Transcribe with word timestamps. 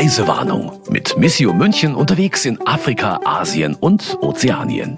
Reisewarnung 0.00 0.72
mit 0.88 1.18
Missio 1.18 1.52
München 1.52 1.94
unterwegs 1.94 2.46
in 2.46 2.58
Afrika, 2.66 3.20
Asien 3.24 3.74
und 3.74 4.16
Ozeanien. 4.22 4.96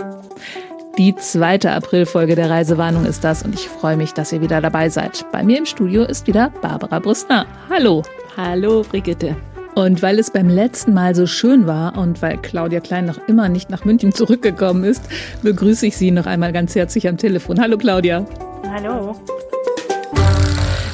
Die 0.96 1.17
zweite 1.17 1.72
Aprilfolge 1.72 2.35
der 2.35 2.51
Reisewarnung 2.51 3.04
ist 3.06 3.25
das 3.25 3.43
und 3.43 3.54
ich 3.54 3.69
freue 3.69 3.96
mich, 3.96 4.12
dass 4.12 4.33
ihr 4.33 4.43
wieder 4.43 4.61
dabei 4.61 4.88
seid. 4.88 5.25
Bei 5.33 5.43
mir 5.43 5.59
im 5.59 5.67
Studio 5.67 6.04
ist 6.04 6.27
wieder 6.27 6.51
Barbara 6.62 6.98
Brüstner. 6.98 7.46
Hallo. 7.68 8.02
Hallo, 8.36 8.82
Brigitte. 8.88 9.34
Und 9.74 10.02
weil 10.02 10.18
es 10.18 10.30
beim 10.30 10.48
letzten 10.48 10.94
Mal 10.94 11.14
so 11.14 11.26
schön 11.26 11.66
war 11.66 11.98
und 11.98 12.22
weil 12.22 12.38
Claudia 12.38 12.80
Klein 12.80 13.06
noch 13.06 13.18
immer 13.26 13.48
nicht 13.48 13.70
nach 13.70 13.84
München 13.84 14.12
zurückgekommen 14.12 14.84
ist, 14.84 15.02
begrüße 15.42 15.86
ich 15.86 15.96
Sie 15.96 16.10
noch 16.10 16.26
einmal 16.26 16.52
ganz 16.52 16.74
herzlich 16.74 17.08
am 17.08 17.16
Telefon. 17.16 17.60
Hallo 17.60 17.76
Claudia. 17.79 18.24
Hallo. 18.70 19.16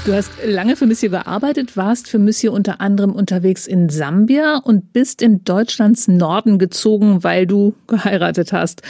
Du 0.09 0.14
hast 0.14 0.32
lange 0.43 0.75
für 0.75 0.86
Monsieur 0.86 1.11
gearbeitet, 1.11 1.77
warst 1.77 2.09
für 2.09 2.19
Monsieur 2.19 2.55
unter 2.55 2.80
anderem 2.80 3.12
unterwegs 3.12 3.66
in 3.66 3.91
Sambia 3.91 4.56
und 4.56 4.95
bist 4.95 5.20
in 5.20 5.45
Deutschlands 5.45 6.09
Norden 6.09 6.59
gezogen, 6.59 7.23
weil 7.24 7.46
du 7.46 7.74
geheiratet 7.88 8.55
hast. 8.55 8.80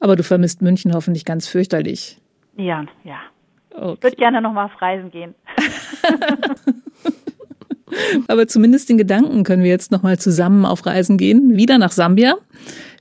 Aber 0.00 0.16
du 0.16 0.22
vermisst 0.22 0.60
München 0.60 0.92
hoffentlich 0.92 1.24
ganz 1.24 1.48
fürchterlich. 1.48 2.18
Ja, 2.58 2.84
ja. 3.04 3.20
Okay. 3.74 3.94
Ich 3.94 4.02
würde 4.02 4.16
gerne 4.16 4.42
noch 4.42 4.52
mal 4.52 4.66
auf 4.66 4.82
Reisen 4.82 5.10
gehen. 5.10 5.34
Aber 8.28 8.46
zumindest 8.46 8.90
den 8.90 8.98
Gedanken 8.98 9.44
können 9.44 9.62
wir 9.62 9.70
jetzt 9.70 9.90
noch 9.90 10.02
mal 10.02 10.18
zusammen 10.18 10.66
auf 10.66 10.84
Reisen 10.84 11.16
gehen, 11.16 11.56
wieder 11.56 11.78
nach 11.78 11.92
Sambia. 11.92 12.34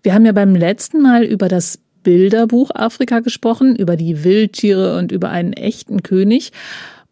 Wir 0.02 0.14
haben 0.14 0.26
ja 0.26 0.32
beim 0.32 0.56
letzten 0.56 1.02
Mal 1.02 1.26
über 1.26 1.50
das 1.50 1.78
Bilderbuch 2.04 2.72
Afrika 2.74 3.20
gesprochen, 3.20 3.76
über 3.76 3.98
die 3.98 4.24
Wildtiere 4.24 4.98
und 4.98 5.12
über 5.12 5.30
einen 5.30 5.52
echten 5.52 6.04
König 6.04 6.54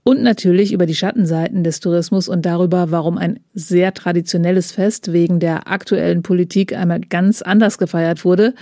und 0.07 0.23
natürlich 0.23 0.71
über 0.71 0.85
die 0.85 0.95
Schattenseiten 0.95 1.65
des 1.65 1.81
Tourismus 1.81 2.29
und 2.29 2.45
darüber, 2.45 2.91
warum 2.91 3.17
ein 3.17 3.41
sehr 3.53 3.93
traditionelles 3.93 4.71
Fest 4.71 5.11
wegen 5.11 5.41
der 5.41 5.67
aktuellen 5.67 6.23
Politik 6.23 6.73
einmal 6.73 7.01
ganz 7.01 7.41
anders 7.41 7.77
gefeiert 7.77 8.23
wurde. 8.23 8.53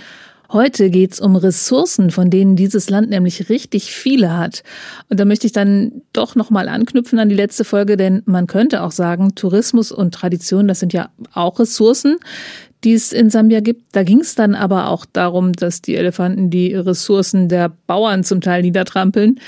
Heute 0.50 0.90
geht's 0.90 1.20
um 1.20 1.36
Ressourcen, 1.36 2.10
von 2.10 2.30
denen 2.30 2.56
dieses 2.56 2.90
Land 2.90 3.10
nämlich 3.10 3.48
richtig 3.48 3.92
viele 3.92 4.36
hat. 4.36 4.64
Und 5.08 5.20
da 5.20 5.24
möchte 5.24 5.46
ich 5.46 5.52
dann 5.52 6.02
doch 6.12 6.34
nochmal 6.34 6.68
anknüpfen 6.68 7.20
an 7.20 7.28
die 7.28 7.36
letzte 7.36 7.62
Folge, 7.62 7.96
denn 7.96 8.22
man 8.26 8.48
könnte 8.48 8.82
auch 8.82 8.90
sagen, 8.90 9.36
Tourismus 9.36 9.92
und 9.92 10.12
Tradition, 10.12 10.66
das 10.66 10.80
sind 10.80 10.92
ja 10.92 11.10
auch 11.32 11.60
Ressourcen, 11.60 12.16
die 12.82 12.94
es 12.94 13.12
in 13.12 13.30
Sambia 13.30 13.60
gibt. 13.60 13.94
Da 13.94 14.02
ging 14.02 14.18
es 14.18 14.34
dann 14.34 14.56
aber 14.56 14.88
auch 14.88 15.06
darum, 15.06 15.52
dass 15.52 15.80
die 15.80 15.94
Elefanten 15.94 16.50
die 16.50 16.74
Ressourcen 16.74 17.48
der 17.48 17.68
Bauern 17.68 18.24
zum 18.24 18.40
Teil 18.40 18.62
niedertrampeln, 18.62 19.38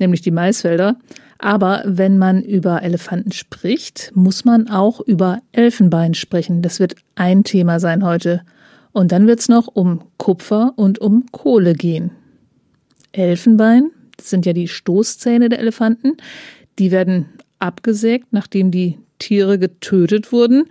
nämlich 0.00 0.20
die 0.20 0.32
Maisfelder. 0.32 0.96
Aber 1.44 1.82
wenn 1.84 2.16
man 2.16 2.40
über 2.40 2.82
Elefanten 2.82 3.30
spricht, 3.30 4.12
muss 4.14 4.46
man 4.46 4.70
auch 4.70 5.00
über 5.00 5.42
Elfenbein 5.52 6.14
sprechen. 6.14 6.62
Das 6.62 6.80
wird 6.80 6.94
ein 7.16 7.44
Thema 7.44 7.80
sein 7.80 8.02
heute. 8.02 8.40
Und 8.92 9.12
dann 9.12 9.26
wird 9.26 9.40
es 9.40 9.50
noch 9.50 9.66
um 9.66 10.00
Kupfer 10.16 10.72
und 10.76 11.00
um 11.00 11.26
Kohle 11.32 11.74
gehen. 11.74 12.12
Elfenbein, 13.12 13.90
das 14.16 14.30
sind 14.30 14.46
ja 14.46 14.54
die 14.54 14.68
Stoßzähne 14.68 15.50
der 15.50 15.58
Elefanten, 15.58 16.16
die 16.78 16.90
werden 16.90 17.26
abgesägt, 17.58 18.28
nachdem 18.30 18.70
die 18.70 18.98
Tiere 19.18 19.58
getötet 19.58 20.32
wurden. 20.32 20.64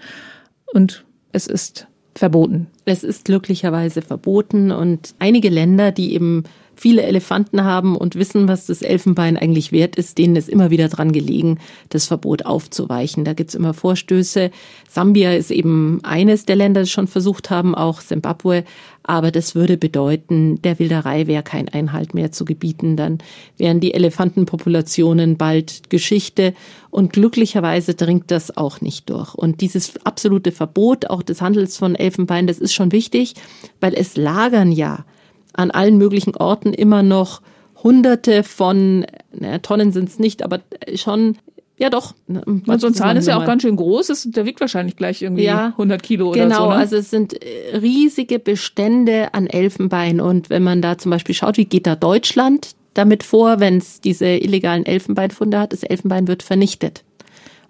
Und 0.74 1.06
es 1.34 1.46
ist 1.46 1.86
verboten. 2.16 2.66
Es 2.86 3.04
ist 3.04 3.26
glücklicherweise 3.26 4.02
verboten 4.02 4.72
und 4.72 5.14
einige 5.20 5.50
Länder, 5.50 5.92
die 5.92 6.16
eben 6.16 6.46
viele 6.76 7.04
Elefanten 7.04 7.64
haben 7.64 7.96
und 7.96 8.16
wissen, 8.16 8.48
was 8.48 8.66
das 8.66 8.82
Elfenbein 8.82 9.38
eigentlich 9.38 9.72
wert 9.72 9.96
ist, 9.96 10.18
denen 10.18 10.36
ist 10.36 10.50
immer 10.50 10.70
wieder 10.70 10.90
dran 10.90 11.12
gelegen, 11.12 11.60
das 11.90 12.06
Verbot 12.06 12.46
aufzuweichen. 12.46 13.26
Da 13.26 13.34
gibt's 13.34 13.56
immer 13.56 13.74
Vorstöße. 13.74 14.52
Sambia 14.90 15.34
ist 15.34 15.52
eben 15.52 16.00
eines 16.04 16.46
der 16.46 16.56
Länder, 16.56 16.84
die 16.84 16.90
schon 16.90 17.08
versucht 17.08 17.50
haben, 17.50 17.76
auch 17.76 18.02
Simbabwe. 18.02 18.64
Aber 19.04 19.32
das 19.32 19.54
würde 19.54 19.78
bedeuten, 19.78 20.62
der 20.62 20.80
Wilderei 20.80 21.28
wäre 21.28 21.44
kein 21.44 21.68
Einhalt 21.68 22.14
mehr 22.14 22.32
zu 22.32 22.46
gebieten. 22.46 22.96
Dann 22.96 23.18
wären 23.58 23.82
die 23.82 23.94
Elefantenpopulationen 23.94 25.38
bald 25.38 25.90
Geschichte. 25.90 26.54
Und 26.90 27.12
glücklicherweise 27.12 27.96
dringt 27.96 28.32
das 28.32 28.56
auch 28.56 28.80
nicht 28.80 29.10
durch. 29.10 29.36
Und 29.36 29.62
dieses 29.62 30.06
absolute 30.06 30.52
Verbot 30.52 31.10
auch 31.10 31.22
des 31.22 31.42
Handels 31.42 31.78
von 31.78 31.96
Elfenbein, 31.96 32.48
das 32.48 32.60
ist 32.60 32.74
schon 32.74 32.92
wichtig, 32.92 33.34
weil 33.82 33.94
es 33.94 34.16
lagern 34.16 34.72
ja 34.72 35.06
an 35.54 35.72
allen 35.72 35.98
möglichen 35.98 36.36
Orten 36.36 36.74
immer 36.74 37.04
noch 37.04 37.42
Hunderte 37.84 38.44
von, 38.44 39.06
naja, 39.32 39.60
Tonnen 39.60 39.92
sind 39.92 40.10
es 40.10 40.20
nicht, 40.20 40.44
aber 40.44 40.62
schon 40.96 41.38
ja, 41.76 41.90
doch. 41.90 42.14
Und 42.28 42.80
so 42.80 42.88
ein 42.88 42.94
Zahn 42.94 43.18
ist 43.18 43.28
ja 43.28 43.38
auch 43.38 43.46
ganz 43.46 43.64
schön 43.64 43.76
groß. 43.76 44.08
Das, 44.08 44.24
der 44.30 44.46
wiegt 44.46 44.62
wahrscheinlich 44.62 44.96
gleich 44.96 45.22
irgendwie 45.22 45.44
ja, 45.44 45.68
100 45.68 46.04
Kilo 46.04 46.30
oder 46.30 46.44
genau, 46.44 46.56
so. 46.56 46.62
Genau, 46.64 46.74
ne? 46.76 46.80
also 46.80 46.96
es 46.98 47.10
sind 47.10 47.34
äh, 47.34 47.78
riesige 47.78 48.38
Bestände 48.38 49.34
an 49.34 49.48
Elfenbein. 49.48 50.22
Und 50.22 50.50
wenn 50.50 50.64
man 50.64 50.82
da 50.82 50.98
zum 50.98 51.10
Beispiel 51.10 51.34
schaut, 51.34 51.58
wie 51.58 51.66
geht 51.66 51.88
da 51.88 51.96
Deutschland 51.96 52.76
damit 52.94 53.24
vor, 53.24 53.60
wenn 53.60 53.78
es 53.78 54.02
diese 54.02 54.28
illegalen 54.28 54.86
Elfenbeinfunde 54.86 55.60
hat? 55.60 55.74
Das 55.74 55.82
Elfenbein 55.82 56.28
wird 56.28 56.44
vernichtet. 56.44 57.04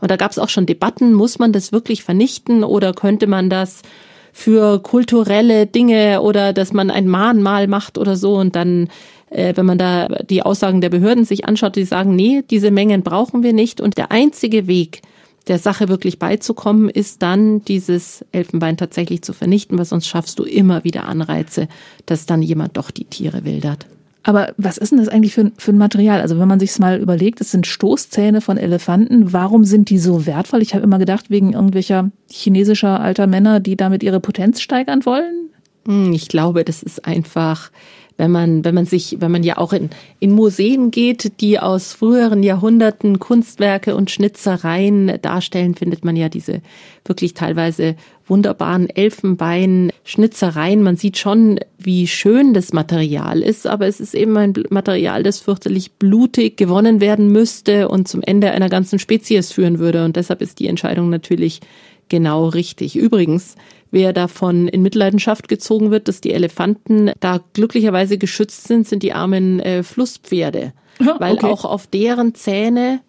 Und 0.02 0.12
da 0.12 0.18
gab 0.18 0.32
es 0.32 0.38
auch 0.38 0.50
schon 0.50 0.66
Debatten, 0.66 1.14
muss 1.14 1.40
man 1.40 1.54
das 1.54 1.72
wirklich 1.72 2.04
vernichten 2.04 2.66
oder 2.66 2.92
könnte 2.92 3.26
man 3.26 3.50
das 3.50 3.84
für 4.34 4.80
kulturelle 4.80 5.68
Dinge 5.68 6.22
oder 6.22 6.52
dass 6.52 6.74
man 6.74 6.90
ein 6.90 7.08
Mahnmal 7.08 7.68
macht 7.68 7.98
oder 7.98 8.18
so 8.18 8.36
und 8.36 8.56
dann 8.56 8.90
äh, 9.30 9.54
wenn 9.56 9.66
man 9.66 9.78
da 9.78 10.08
die 10.08 10.44
Aussagen 10.44 10.82
der 10.82 10.90
Behörden 10.90 11.26
sich 11.26 11.46
anschaut, 11.46 11.76
die 11.76 11.86
sagen, 11.86 12.16
nee, 12.16 12.44
diese 12.50 12.72
Mengen 12.72 13.04
brauchen 13.04 13.44
wir 13.44 13.54
nicht 13.54 13.82
und 13.82 13.98
der 13.98 14.12
einzige 14.12 14.68
Weg, 14.68 15.02
der 15.48 15.60
Sache 15.60 15.90
wirklich 15.90 16.20
beizukommen, 16.20 16.90
ist 16.90 17.22
dann 17.22 17.64
dieses 17.66 18.26
Elfenbein 18.32 18.78
tatsächlich 18.78 19.24
zu 19.24 19.34
vernichten, 19.34 19.78
weil 19.78 19.86
sonst 19.86 20.08
schaffst 20.08 20.40
du 20.40 20.44
immer 20.44 20.84
wieder 20.84 21.06
Anreize, 21.06 21.68
dass 22.06 22.26
dann 22.26 22.42
jemand 22.42 22.78
doch 22.78 22.92
die 22.92 23.06
Tiere 23.06 23.44
wildert. 23.44 23.86
Aber 24.24 24.54
was 24.58 24.78
ist 24.78 24.92
denn 24.92 25.00
das 25.00 25.10
eigentlich 25.10 25.34
für, 25.34 25.52
für 25.58 25.72
ein 25.72 25.78
Material? 25.78 26.22
Also 26.22 26.40
wenn 26.40 26.48
man 26.48 26.60
sich 26.60 26.80
mal 26.80 27.00
überlegt, 27.00 27.42
es 27.42 27.52
sind 27.52 27.68
Stoßzähne 27.68 28.40
von 28.40 28.58
Elefanten. 28.58 29.34
Warum 29.34 29.66
sind 29.66 29.90
die 29.90 30.00
so 30.00 30.26
wertvoll? 30.26 30.62
Ich 30.62 30.74
habe 30.74 30.84
immer 30.84 30.98
gedacht, 30.98 31.30
wegen 31.30 31.54
irgendwelcher 31.54 32.10
chinesischer 32.30 33.02
alter 33.02 33.28
Männer, 33.28 33.60
die 33.60 33.76
damit 33.76 34.02
ihre 34.02 34.22
Potenz 34.22 34.62
steigern 34.62 35.06
wollen. 35.06 35.50
Hm, 35.86 36.14
ich 36.14 36.30
glaube, 36.30 36.64
das 36.64 36.82
ist 36.82 37.06
einfach 37.06 37.70
wenn 38.18 38.32
man, 38.32 38.64
wenn 38.64 38.76
man 38.76 38.86
sich, 38.86 39.18
wenn 39.20 39.32
man 39.32 39.44
ja 39.44 39.58
auch 39.58 39.74
in, 39.74 39.90
in 40.20 40.32
Museen 40.32 40.92
geht, 40.92 41.42
die 41.42 41.60
aus 41.60 41.94
früheren 41.94 42.44
Jahrhunderten 42.44 43.20
Kunstwerke 43.20 43.96
und 43.96 44.12
Schnitzereien 44.12 45.20
darstellen, 45.22 45.76
findet 45.76 46.06
man 46.06 46.16
ja 46.16 46.30
diese 46.30 46.62
wirklich 47.06 47.34
teilweise 47.34 47.96
wunderbaren 48.26 48.90
Elfenbein-Schnitzereien. 48.90 50.84
Man 50.84 50.96
sieht 50.96 51.18
schon, 51.18 51.60
wie 51.78 52.08
schön 52.08 52.54
das 52.54 52.74
Material 52.74 53.42
ist, 53.42 53.68
aber 53.68 53.88
es 53.88 54.00
ist 54.00 54.14
eben 54.16 54.38
ein 54.38 54.54
Material, 54.70 55.24
das 55.24 55.40
fürchterlich 55.40 55.94
blutig 55.94 56.58
gewonnen 56.58 57.02
werden 57.02 57.32
müsste 57.32 57.90
und 57.90 58.08
zum 58.08 58.22
Ende 58.22 58.52
einer 58.52 58.70
ganzen 58.70 59.00
Spezies 59.00 59.52
führen 59.52 59.80
würde. 59.80 60.06
Und 60.06 60.16
deshalb 60.16 60.42
ist 60.42 60.60
die 60.60 60.68
Entscheidung 60.68 61.10
natürlich 61.10 61.62
genau 62.10 62.48
richtig. 62.48 62.96
Übrigens, 62.96 63.56
wer 63.92 64.14
davon 64.14 64.68
in 64.68 64.82
Mitleidenschaft 64.82 65.48
gezogen 65.48 65.92
wird, 65.92 66.08
dass 66.08 66.22
die 66.22 66.34
Elefanten 66.34 67.12
da 67.20 67.42
glücklicherweise 67.54 68.18
geschützt 68.18 68.68
sind, 68.68 68.88
sind 68.88 69.04
die 69.04 69.14
armen 69.14 69.60
äh, 69.60 69.84
Flusspferde. 69.84 70.74
Weil 71.20 71.34
okay. 71.34 71.48
auch 71.48 71.66
auf 71.66 71.88
deren 71.88 72.36
Zähne 72.36 73.02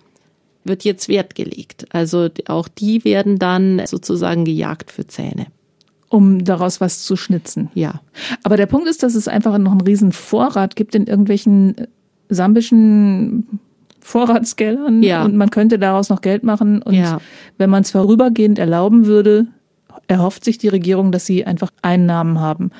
wird 0.64 0.84
jetzt 0.84 1.08
Wert 1.08 1.34
gelegt. 1.34 1.86
Also 1.91 2.28
auch 2.48 2.69
die 2.69 3.04
werden 3.04 3.38
dann 3.38 3.82
sozusagen 3.86 4.44
gejagt 4.44 4.91
für 4.91 5.06
Zähne. 5.06 5.47
Um 6.08 6.44
daraus 6.44 6.80
was 6.80 7.02
zu 7.02 7.16
schnitzen. 7.16 7.70
Ja. 7.75 8.00
Aber 8.42 8.56
der 8.56 8.66
Punkt 8.66 8.88
ist, 8.88 9.02
dass 9.02 9.14
es 9.14 9.28
einfach 9.28 9.58
noch 9.58 9.72
einen 9.72 9.80
riesen 9.80 10.12
Vorrat 10.12 10.76
gibt 10.76 10.94
in 10.94 11.06
irgendwelchen 11.06 11.76
äh, 11.76 11.86
sambischen 12.28 13.60
Vorratsgeldern 14.00 15.02
ja. 15.02 15.25
und 15.25 15.34
man 15.34 15.50
könnte 15.50 15.78
daraus 15.78 16.10
noch 16.10 16.20
Geld 16.20 16.44
machen. 16.44 16.82
Und 16.82 16.94
ja. 16.94 17.20
wenn 17.58 17.70
man 17.70 17.82
es 17.82 17.90
vorübergehend 17.90 18.58
erlauben 18.58 19.06
würde, 19.06 19.46
erhofft 20.06 20.44
sich 20.44 20.58
die 20.58 20.69
Regierung, 20.69 21.11
dass 21.11 21.26
sie 21.26 21.46
einfach 21.46 21.70
Einnahmen 21.82 22.38
haben. 22.38 22.70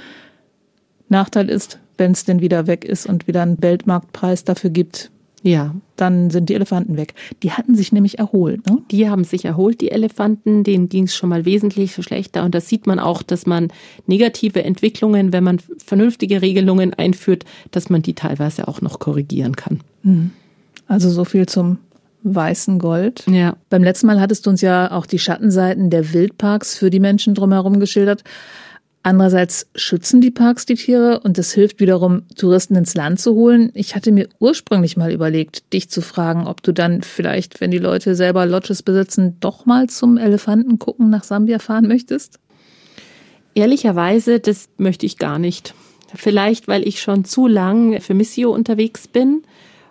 Nachteil 1.09 1.49
ist, 1.49 1.79
wenn 1.97 2.13
es 2.13 2.25
denn 2.25 2.41
wieder 2.41 2.67
weg 2.67 2.85
ist 2.85 3.07
und 3.07 3.27
wieder 3.27 3.43
einen 3.43 3.63
Weltmarktpreis 3.63 4.45
dafür 4.45 4.71
gibt, 4.71 5.11
ja. 5.45 5.75
Dann 5.97 6.31
sind 6.31 6.49
die 6.49 6.55
Elefanten 6.55 6.97
weg. 6.97 7.15
Die 7.43 7.53
hatten 7.53 7.77
sich 7.77 7.93
nämlich 7.93 8.19
erholt. 8.19 8.67
Ne? 8.67 8.79
Die 8.91 9.09
haben 9.09 9.25
sich 9.25 9.45
erholt, 9.45 9.81
die 9.83 9.91
Elefanten. 9.91 10.65
Denen 10.65 10.89
ging 10.89 11.05
es 11.05 11.15
schon 11.15 11.29
mal 11.29 11.45
wesentlich 11.45 11.93
schlechter. 11.95 12.45
Und 12.45 12.55
das 12.55 12.69
sieht 12.69 12.87
man 12.87 12.99
auch, 12.99 13.23
dass 13.23 13.47
man 13.47 13.69
negative 14.07 14.65
Entwicklungen, 14.65 15.33
wenn 15.35 15.45
man 15.45 15.61
vernünftige 15.85 16.41
Regelungen 16.41 16.95
einführt, 16.95 17.45
dass 17.71 17.91
man 17.91 18.01
die 18.01 18.15
teilweise 18.15 18.67
auch 18.67 18.81
noch 18.81 18.99
korrigieren 18.99 19.55
kann. 19.55 19.81
Mhm. 20.03 20.31
Also 20.89 21.11
so 21.11 21.25
viel 21.25 21.47
zum 21.47 21.79
weißen 22.23 22.79
Gold. 22.79 23.25
Ja. 23.31 23.57
Beim 23.69 23.85
letzten 23.85 24.07
Mal 24.07 24.21
hattest 24.21 24.47
du 24.47 24.51
uns 24.51 24.63
ja 24.63 24.91
auch 24.93 25.05
die 25.05 25.19
Schattenseiten 25.19 25.91
der 25.91 26.15
Wildparks 26.15 26.75
für 26.75 26.89
die 26.89 27.01
Menschen 27.01 27.35
drumherum 27.35 27.81
geschildert. 27.81 28.25
Andererseits 29.07 29.67
schützen 29.75 30.23
die 30.23 30.31
Parks 30.31 30.65
die 30.65 30.77
Tiere 30.77 31.21
und 31.21 31.37
es 31.37 31.53
hilft 31.53 31.79
wiederum, 31.79 32.23
Touristen 32.37 32.75
ins 32.75 32.95
Land 32.95 33.21
zu 33.21 33.35
holen. 33.35 33.71
Ich 33.75 33.95
hatte 33.95 34.11
mir 34.13 34.31
ursprünglich 34.39 34.97
mal 34.97 35.13
überlegt, 35.13 35.75
dich 35.75 35.91
zu 35.91 36.01
fragen, 36.01 36.47
ob 36.47 36.63
du 36.63 36.73
dann 36.73 37.03
vielleicht, 37.03 37.61
wenn 37.61 37.71
die 37.71 37.77
Leute 37.77 38.15
selber 38.15 38.47
Lodges 38.47 38.83
besitzen, 38.83 39.37
doch 39.41 39.67
mal 39.67 39.91
zum 39.91 40.17
Elefanten 40.17 40.79
gucken 40.79 41.11
nach 41.11 41.23
Sambia 41.23 41.59
fahren 41.59 41.87
möchtest? 41.87 42.41
Ehrlicherweise, 43.55 44.41
das 44.41 44.71
möchte 44.79 45.05
ich 45.05 45.19
gar 45.19 45.39
nicht. 45.39 45.75
Vielleicht, 46.15 46.67
weil 46.67 46.89
ich 46.89 47.03
schon 47.03 47.27
zu 47.27 47.47
lang 47.47 48.01
für 48.01 48.15
Missio 48.15 48.55
unterwegs 48.55 49.07
bin 49.07 49.43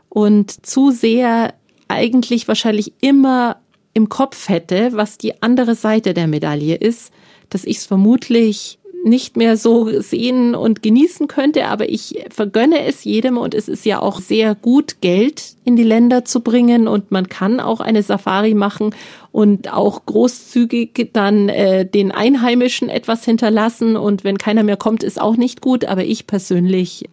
und 0.10 0.66
zu 0.66 0.90
sehr 0.90 1.54
eigentlich 1.88 2.48
wahrscheinlich 2.48 2.94
immer 3.02 3.58
im 3.94 4.10
Kopf 4.10 4.50
hätte, 4.50 4.90
was 4.94 5.20
die 5.20 5.44
andere 5.44 5.76
Seite 5.76 6.16
der 6.16 6.26
Medaille 6.26 6.78
ist, 6.78 7.14
dass 7.52 7.64
ich 7.64 7.78
es 7.78 7.86
vermutlich 7.86 8.80
nicht 9.04 9.36
mehr 9.36 9.58
so 9.58 10.00
sehen 10.02 10.56
und 10.56 10.82
genießen 10.82 11.28
könnte, 11.28 11.66
aber 11.68 11.90
ich 11.90 12.24
vergönne 12.30 12.86
es 12.86 13.04
jedem 13.04 13.38
und 13.38 13.54
es 13.54 13.68
ist 13.68 13.86
ja 13.86 14.02
auch 14.02 14.22
sehr 14.22 14.56
gut, 14.56 15.02
Geld 15.02 15.56
in 15.66 15.76
die 15.76 15.84
Länder 15.84 16.24
zu 16.24 16.40
bringen 16.40 16.88
und 16.88 17.12
man 17.12 17.28
kann 17.28 17.60
auch 17.60 17.82
eine 17.82 18.02
Safari 18.02 18.54
machen 18.54 18.96
und 19.34 19.74
auch 19.74 20.06
großzügig 20.06 21.10
dann 21.12 21.50
äh, 21.50 21.86
den 21.86 22.12
Einheimischen 22.12 22.88
etwas 22.88 23.26
hinterlassen 23.26 23.98
und 23.98 24.24
wenn 24.24 24.38
keiner 24.38 24.64
mehr 24.64 24.78
kommt, 24.78 25.04
ist 25.04 25.20
auch 25.20 25.36
nicht 25.36 25.60
gut, 25.60 25.84
aber 25.84 26.06
ich 26.06 26.26
persönlich 26.26 27.10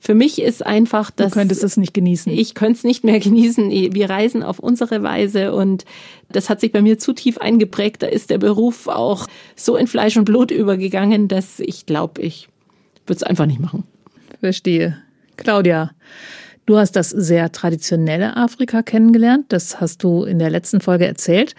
für 0.00 0.14
mich 0.14 0.40
ist 0.40 0.64
einfach 0.64 1.10
das. 1.10 1.32
Du 1.32 1.38
könntest 1.38 1.64
es 1.64 1.76
nicht 1.76 1.92
genießen. 1.92 2.32
Ich 2.32 2.54
könnte 2.54 2.78
es 2.78 2.84
nicht 2.84 3.04
mehr 3.04 3.18
genießen. 3.20 3.70
Wir 3.70 4.08
reisen 4.08 4.42
auf 4.42 4.58
unsere 4.58 5.02
Weise 5.02 5.52
und 5.52 5.84
das 6.30 6.48
hat 6.48 6.60
sich 6.60 6.72
bei 6.72 6.82
mir 6.82 6.98
zu 6.98 7.12
tief 7.12 7.38
eingeprägt. 7.38 8.02
Da 8.02 8.06
ist 8.06 8.30
der 8.30 8.38
Beruf 8.38 8.86
auch 8.86 9.26
so 9.56 9.76
in 9.76 9.86
Fleisch 9.86 10.16
und 10.16 10.24
Blut 10.24 10.50
übergegangen, 10.50 11.28
dass 11.28 11.60
ich 11.60 11.86
glaube, 11.86 12.22
ich 12.22 12.48
würde 13.06 13.18
es 13.18 13.22
einfach 13.22 13.46
nicht 13.46 13.60
machen. 13.60 13.84
Verstehe. 14.40 14.98
Claudia, 15.36 15.90
du 16.66 16.76
hast 16.76 16.92
das 16.92 17.10
sehr 17.10 17.50
traditionelle 17.50 18.36
Afrika 18.36 18.82
kennengelernt. 18.82 19.46
Das 19.48 19.80
hast 19.80 20.04
du 20.04 20.24
in 20.24 20.38
der 20.38 20.50
letzten 20.50 20.80
Folge 20.80 21.06
erzählt. 21.06 21.54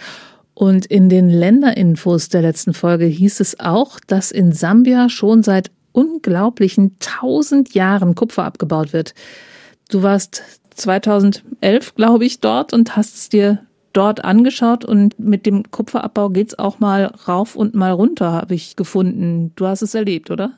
Und 0.53 0.85
in 0.85 1.07
den 1.07 1.29
Länderinfos 1.29 2.27
der 2.29 2.41
letzten 2.41 2.73
Folge 2.73 3.05
hieß 3.05 3.39
es 3.39 3.59
auch, 3.59 3.99
dass 4.07 4.31
in 4.31 4.51
Sambia 4.51 5.09
schon 5.09 5.41
seit 5.41 5.71
unglaublichen 5.91 6.97
tausend 6.99 7.73
Jahren 7.73 8.15
Kupfer 8.15 8.43
abgebaut 8.45 8.93
wird. 8.93 9.13
Du 9.89 10.03
warst 10.03 10.61
2011, 10.71 11.95
glaube 11.95 12.25
ich, 12.25 12.39
dort 12.39 12.73
und 12.73 12.95
hast 12.95 13.15
es 13.15 13.29
dir 13.29 13.59
dort 13.93 14.23
angeschaut 14.23 14.85
und 14.85 15.17
mit 15.19 15.45
dem 15.45 15.69
Kupferabbau 15.71 16.29
geht 16.29 16.49
es 16.49 16.59
auch 16.59 16.79
mal 16.79 17.05
rauf 17.27 17.55
und 17.55 17.73
mal 17.75 17.91
runter, 17.91 18.31
habe 18.31 18.53
ich 18.53 18.75
gefunden. 18.75 19.51
Du 19.55 19.65
hast 19.65 19.81
es 19.81 19.95
erlebt, 19.95 20.29
oder? 20.31 20.51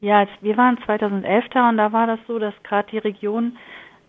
Ja, 0.00 0.26
wir 0.40 0.56
waren 0.56 0.78
2011 0.84 1.44
da 1.52 1.68
und 1.68 1.76
da 1.76 1.92
war 1.92 2.06
das 2.06 2.18
so, 2.26 2.38
dass 2.38 2.54
gerade 2.64 2.88
die 2.90 2.98
Region 2.98 3.56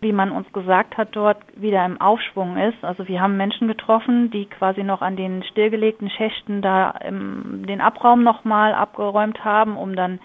wie 0.03 0.13
man 0.13 0.31
uns 0.31 0.51
gesagt 0.53 0.97
hat, 0.97 1.09
dort 1.15 1.37
wieder 1.55 1.85
im 1.85 1.99
Aufschwung 1.99 2.57
ist. 2.57 2.83
Also 2.83 3.07
wir 3.07 3.21
haben 3.21 3.37
Menschen 3.37 3.67
getroffen, 3.67 4.29
die 4.29 4.45
quasi 4.45 4.83
noch 4.83 5.01
an 5.01 5.15
den 5.15 5.43
stillgelegten 5.43 6.09
Schächten 6.09 6.61
da 6.61 6.93
den 7.01 7.81
Abraum 7.81 8.23
nochmal 8.23 8.73
abgeräumt 8.73 9.43
haben, 9.43 9.77
um 9.77 9.95
dann 9.95 10.19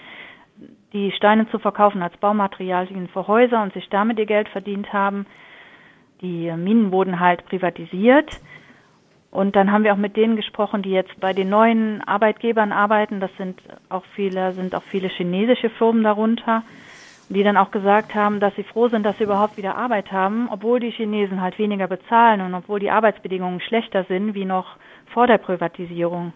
die 0.93 1.13
Steine 1.13 1.49
zu 1.51 1.59
verkaufen 1.59 2.03
als 2.03 2.17
Baumaterialien 2.17 3.09
für 3.09 3.27
Häuser 3.27 3.63
und 3.63 3.73
sich 3.73 3.89
damit 3.89 4.19
ihr 4.19 4.27
Geld 4.27 4.49
verdient 4.49 4.93
haben. 4.93 5.27
Die 6.21 6.51
Minen 6.51 6.93
wurden 6.93 7.21
halt 7.21 7.47
privatisiert. 7.47 8.31
Und 9.31 9.57
dann 9.57 9.71
haben 9.71 9.85
wir 9.85 9.93
auch 9.93 9.99
mit 9.99 10.17
denen 10.17 10.37
gesprochen, 10.37 10.83
die 10.83 10.91
jetzt 10.91 11.21
bei 11.21 11.35
den 11.35 11.51
neuen 11.51 12.03
Arbeitgebern 12.03 12.73
arbeiten. 12.73 13.21
Das 13.21 13.31
sind 13.37 13.61
auch 13.91 14.05
viele, 14.15 14.53
sind 14.53 14.75
auch 14.75 14.83
viele 14.85 15.09
chinesische 15.09 15.69
Firmen 15.69 16.03
darunter 16.03 16.63
die 17.29 17.43
dann 17.43 17.57
auch 17.57 17.71
gesagt 17.71 18.15
haben, 18.15 18.41
dass 18.41 18.55
sie 18.57 18.65
froh 18.65 18.89
sind, 18.89 19.05
dass 19.05 19.19
sie 19.19 19.25
überhaupt 19.25 19.57
wieder 19.57 19.77
Arbeit 19.77 20.13
haben, 20.13 20.49
obwohl 20.51 20.81
die 20.81 20.91
Chinesen 20.91 21.41
halt 21.41 21.59
weniger 21.59 21.87
bezahlen 21.87 22.41
und 22.41 22.55
obwohl 22.55 22.81
die 22.81 22.91
Arbeitsbedingungen 22.91 23.61
schlechter 23.61 24.05
sind 24.05 24.35
wie 24.35 24.45
noch 24.45 24.77
vor 25.13 25.27
der 25.27 25.39
Privatisierung. 25.39 26.33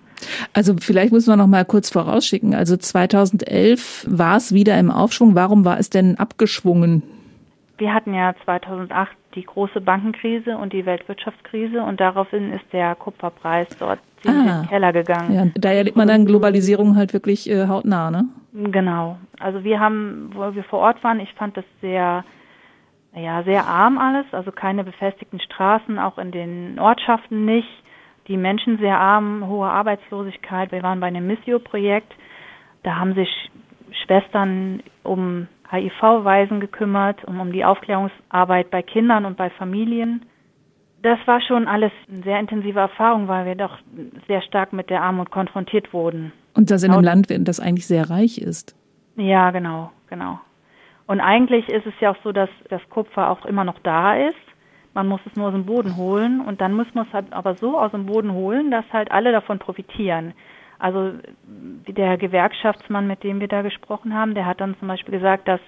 Also 0.52 0.74
vielleicht 0.78 1.12
muss 1.12 1.26
man 1.26 1.38
noch 1.38 1.46
mal 1.46 1.64
kurz 1.64 1.90
vorausschicken. 1.90 2.54
Also 2.54 2.76
2011 2.76 4.06
war 4.08 4.36
es 4.36 4.52
wieder 4.54 4.78
im 4.78 4.90
Aufschwung. 4.90 5.34
Warum 5.34 5.64
war 5.64 5.78
es 5.78 5.90
denn 5.90 6.18
abgeschwungen? 6.18 7.02
Wir 7.78 7.92
hatten 7.92 8.14
ja 8.14 8.34
2008 8.44 9.10
die 9.34 9.44
große 9.44 9.80
Bankenkrise 9.80 10.56
und 10.56 10.72
die 10.72 10.86
Weltwirtschaftskrise 10.86 11.82
und 11.82 12.00
daraufhin 12.00 12.52
ist 12.52 12.64
der 12.72 12.94
Kupferpreis 12.94 13.68
dort 13.78 14.00
ziemlich 14.22 14.50
ah, 14.50 14.56
in 14.56 14.62
den 14.62 14.68
Keller 14.68 14.92
gegangen. 14.92 15.34
Ja, 15.34 15.46
da 15.54 15.70
erlebt 15.70 15.96
man 15.96 16.08
dann 16.08 16.26
Globalisierung 16.26 16.96
halt 16.96 17.12
wirklich 17.12 17.48
äh, 17.50 17.66
hautnah, 17.66 18.10
ne? 18.10 18.24
Genau. 18.52 19.18
Also 19.38 19.64
wir 19.64 19.80
haben, 19.80 20.30
wo 20.34 20.54
wir 20.54 20.64
vor 20.64 20.80
Ort 20.80 21.02
waren, 21.02 21.20
ich 21.20 21.32
fand 21.34 21.56
das 21.56 21.64
sehr, 21.80 22.24
ja, 23.14 23.42
sehr 23.44 23.66
arm 23.66 23.98
alles, 23.98 24.26
also 24.32 24.52
keine 24.52 24.84
befestigten 24.84 25.40
Straßen, 25.40 25.98
auch 25.98 26.18
in 26.18 26.30
den 26.30 26.78
Ortschaften 26.78 27.44
nicht. 27.44 27.68
Die 28.28 28.36
Menschen 28.36 28.78
sehr 28.78 28.98
arm, 28.98 29.48
hohe 29.48 29.66
Arbeitslosigkeit. 29.66 30.70
Wir 30.70 30.82
waren 30.82 31.00
bei 31.00 31.08
einem 31.08 31.26
Missio-Projekt. 31.26 32.12
Da 32.84 32.96
haben 32.96 33.14
sich 33.14 33.28
Schwestern 34.04 34.82
um 35.02 35.48
HIV-Waisen 35.72 36.60
gekümmert, 36.60 37.24
um, 37.24 37.40
um 37.40 37.52
die 37.52 37.64
Aufklärungsarbeit 37.64 38.70
bei 38.70 38.82
Kindern 38.82 39.24
und 39.24 39.36
bei 39.36 39.50
Familien. 39.50 40.26
Das 41.02 41.18
war 41.26 41.40
schon 41.40 41.66
alles 41.66 41.90
eine 42.08 42.22
sehr 42.22 42.38
intensive 42.38 42.78
Erfahrung, 42.78 43.26
weil 43.26 43.46
wir 43.46 43.54
doch 43.54 43.78
sehr 44.28 44.42
stark 44.42 44.72
mit 44.72 44.90
der 44.90 45.02
Armut 45.02 45.30
konfrontiert 45.30 45.92
wurden. 45.92 46.32
Und 46.54 46.70
das 46.70 46.82
in 46.82 46.92
einem 46.92 47.02
Land, 47.02 47.26
das 47.48 47.58
eigentlich 47.58 47.86
sehr 47.86 48.10
reich 48.10 48.38
ist. 48.38 48.76
Ja, 49.16 49.50
genau, 49.50 49.90
genau. 50.08 50.38
Und 51.06 51.20
eigentlich 51.20 51.68
ist 51.68 51.86
es 51.86 51.94
ja 52.00 52.12
auch 52.12 52.16
so, 52.22 52.32
dass 52.32 52.50
das 52.68 52.80
Kupfer 52.88 53.30
auch 53.30 53.44
immer 53.46 53.64
noch 53.64 53.78
da 53.80 54.14
ist. 54.14 54.36
Man 54.94 55.08
muss 55.08 55.20
es 55.26 55.34
nur 55.36 55.46
aus 55.46 55.54
dem 55.54 55.64
Boden 55.64 55.96
holen 55.96 56.40
und 56.40 56.60
dann 56.60 56.74
muss 56.74 56.86
man 56.94 57.06
es 57.06 57.12
halt 57.12 57.32
aber 57.32 57.54
so 57.54 57.78
aus 57.78 57.92
dem 57.92 58.06
Boden 58.06 58.32
holen, 58.32 58.70
dass 58.70 58.84
halt 58.92 59.10
alle 59.10 59.32
davon 59.32 59.58
profitieren. 59.58 60.34
Also 60.82 61.12
der 61.86 62.16
Gewerkschaftsmann, 62.16 63.06
mit 63.06 63.22
dem 63.22 63.38
wir 63.38 63.46
da 63.46 63.62
gesprochen 63.62 64.14
haben, 64.14 64.34
der 64.34 64.46
hat 64.46 64.60
dann 64.60 64.76
zum 64.78 64.88
Beispiel 64.88 65.14
gesagt, 65.14 65.46
dass 65.46 65.60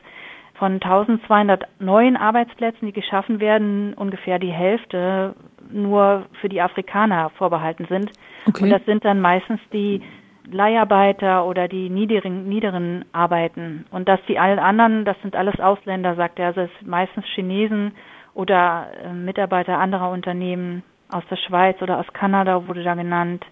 von 0.55 0.75
1200 0.75 1.67
neuen 1.79 2.17
Arbeitsplätzen, 2.17 2.87
die 2.87 2.93
geschaffen 2.93 3.39
werden, 3.39 3.95
ungefähr 3.95 4.39
die 4.39 4.53
Hälfte 4.53 5.35
nur 5.71 6.27
für 6.41 6.49
die 6.49 6.61
Afrikaner 6.61 7.31
vorbehalten 7.31 7.87
sind. 7.89 8.11
Okay. 8.47 8.65
Und 8.65 8.71
das 8.71 8.85
sind 8.87 9.05
dann 9.05 9.21
meistens 9.21 9.61
die 9.73 10.03
Leiharbeiter 10.51 11.47
oder 11.47 11.69
die 11.69 11.91
niederen, 11.91 12.49
niederen 12.49 13.05
Arbeiten. 13.13 13.87
Und 13.91 14.09
dass 14.09 14.21
die 14.29 14.39
allen 14.39 14.59
anderen, 14.59 15.05
das 15.05 15.17
sind 15.23 15.37
alles 15.37 15.59
Ausländer, 15.61 16.17
sagt 16.17 16.39
er, 16.39 16.49
also 16.49 16.63
es 16.63 16.71
sind 16.79 16.89
meistens 16.89 17.25
Chinesen 17.35 17.93
oder 18.35 18.89
äh, 19.05 19.13
Mitarbeiter 19.13 19.79
anderer 19.79 20.11
Unternehmen 20.11 20.83
aus 21.09 21.25
der 21.31 21.37
Schweiz 21.37 21.81
oder 21.83 21.99
aus 21.99 22.13
Kanada 22.13 22.67
wurde 22.67 22.83
da 22.83 22.95
genannt. 22.95 23.45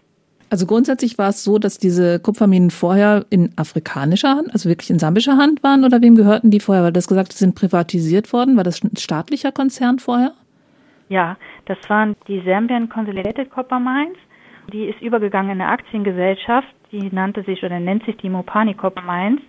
Also 0.52 0.66
grundsätzlich 0.66 1.16
war 1.16 1.30
es 1.30 1.44
so, 1.44 1.58
dass 1.58 1.78
diese 1.78 2.20
Kupferminen 2.20 2.70
vorher 2.70 3.24
in 3.30 3.54
afrikanischer 3.56 4.36
Hand, 4.36 4.52
also 4.52 4.68
wirklich 4.68 4.90
in 4.90 4.98
sambischer 4.98 5.38
Hand 5.38 5.62
waren 5.62 5.82
oder 5.82 6.02
wem 6.02 6.14
gehörten 6.14 6.50
die 6.50 6.60
vorher? 6.60 6.84
Weil 6.84 6.92
du 6.92 6.98
hast 6.98 7.08
gesagt, 7.08 7.32
sie 7.32 7.38
sind 7.38 7.54
privatisiert 7.54 8.34
worden. 8.34 8.58
War 8.58 8.62
das 8.62 8.84
ein 8.84 8.94
staatlicher 8.98 9.50
Konzern 9.50 9.98
vorher? 9.98 10.32
Ja, 11.08 11.38
das 11.64 11.78
waren 11.88 12.16
die 12.28 12.44
Zambian 12.44 12.90
Consolidated 12.90 13.48
Copper 13.48 13.80
Mines. 13.80 14.18
Die 14.70 14.84
ist 14.90 15.00
übergegangen 15.00 15.52
in 15.52 15.62
eine 15.62 15.70
Aktiengesellschaft, 15.70 16.68
die 16.92 17.08
nannte 17.10 17.42
sich 17.44 17.64
oder 17.64 17.80
nennt 17.80 18.04
sich 18.04 18.18
die 18.18 18.28
Mopani 18.28 18.74
Copper 18.74 19.00
Mines. 19.00 19.40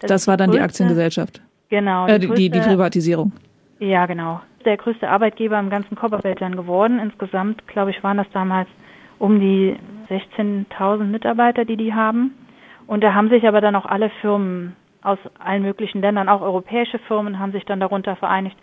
Das, 0.00 0.08
das 0.08 0.26
war 0.26 0.36
dann 0.36 0.50
größte, 0.50 0.58
die 0.58 0.64
Aktiengesellschaft. 0.64 1.40
Genau. 1.68 2.06
Die, 2.06 2.12
äh, 2.14 2.18
größte, 2.18 2.34
die, 2.34 2.50
die 2.50 2.58
Privatisierung. 2.58 3.30
Ja, 3.78 4.06
genau. 4.06 4.40
Der 4.64 4.76
größte 4.76 5.08
Arbeitgeber 5.08 5.56
im 5.60 5.70
ganzen 5.70 5.94
Kopperbelt 5.94 6.40
dann 6.40 6.56
geworden. 6.56 6.98
Insgesamt, 6.98 7.64
glaube 7.68 7.92
ich, 7.92 8.02
waren 8.02 8.16
das 8.16 8.26
damals 8.32 8.68
um 9.20 9.38
die 9.38 9.76
16.000 10.10 11.04
Mitarbeiter, 11.04 11.64
die 11.64 11.76
die 11.76 11.94
haben. 11.94 12.34
Und 12.86 13.02
da 13.02 13.14
haben 13.14 13.28
sich 13.28 13.46
aber 13.46 13.60
dann 13.60 13.76
auch 13.76 13.86
alle 13.86 14.10
Firmen 14.20 14.74
aus 15.02 15.18
allen 15.38 15.62
möglichen 15.62 16.00
Ländern, 16.00 16.28
auch 16.28 16.40
europäische 16.40 16.98
Firmen, 16.98 17.38
haben 17.38 17.52
sich 17.52 17.64
dann 17.64 17.80
darunter 17.80 18.16
vereinigt. 18.16 18.56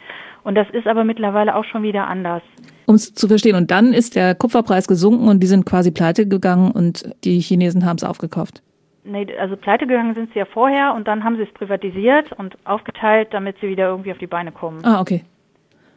Und 0.43 0.55
das 0.55 0.69
ist 0.71 0.87
aber 0.87 1.03
mittlerweile 1.03 1.55
auch 1.55 1.65
schon 1.65 1.83
wieder 1.83 2.07
anders. 2.07 2.43
Um 2.85 2.95
es 2.95 3.13
zu 3.13 3.27
verstehen. 3.27 3.55
Und 3.55 3.71
dann 3.71 3.93
ist 3.93 4.15
der 4.15 4.35
Kupferpreis 4.35 4.87
gesunken 4.87 5.27
und 5.27 5.41
die 5.41 5.47
sind 5.47 5.65
quasi 5.65 5.91
pleite 5.91 6.27
gegangen 6.27 6.71
und 6.71 7.09
die 7.23 7.39
Chinesen 7.39 7.85
haben 7.85 7.97
es 7.97 8.03
aufgekauft. 8.03 8.61
Nee, 9.03 9.27
also 9.39 9.55
pleite 9.55 9.85
gegangen 9.85 10.15
sind 10.15 10.33
sie 10.33 10.39
ja 10.39 10.45
vorher 10.45 10.93
und 10.95 11.07
dann 11.07 11.23
haben 11.23 11.37
sie 11.37 11.43
es 11.43 11.53
privatisiert 11.53 12.31
und 12.33 12.57
aufgeteilt, 12.65 13.29
damit 13.31 13.55
sie 13.61 13.69
wieder 13.69 13.87
irgendwie 13.87 14.11
auf 14.11 14.17
die 14.17 14.27
Beine 14.27 14.51
kommen. 14.51 14.83
Ah, 14.83 14.99
okay. 14.99 15.23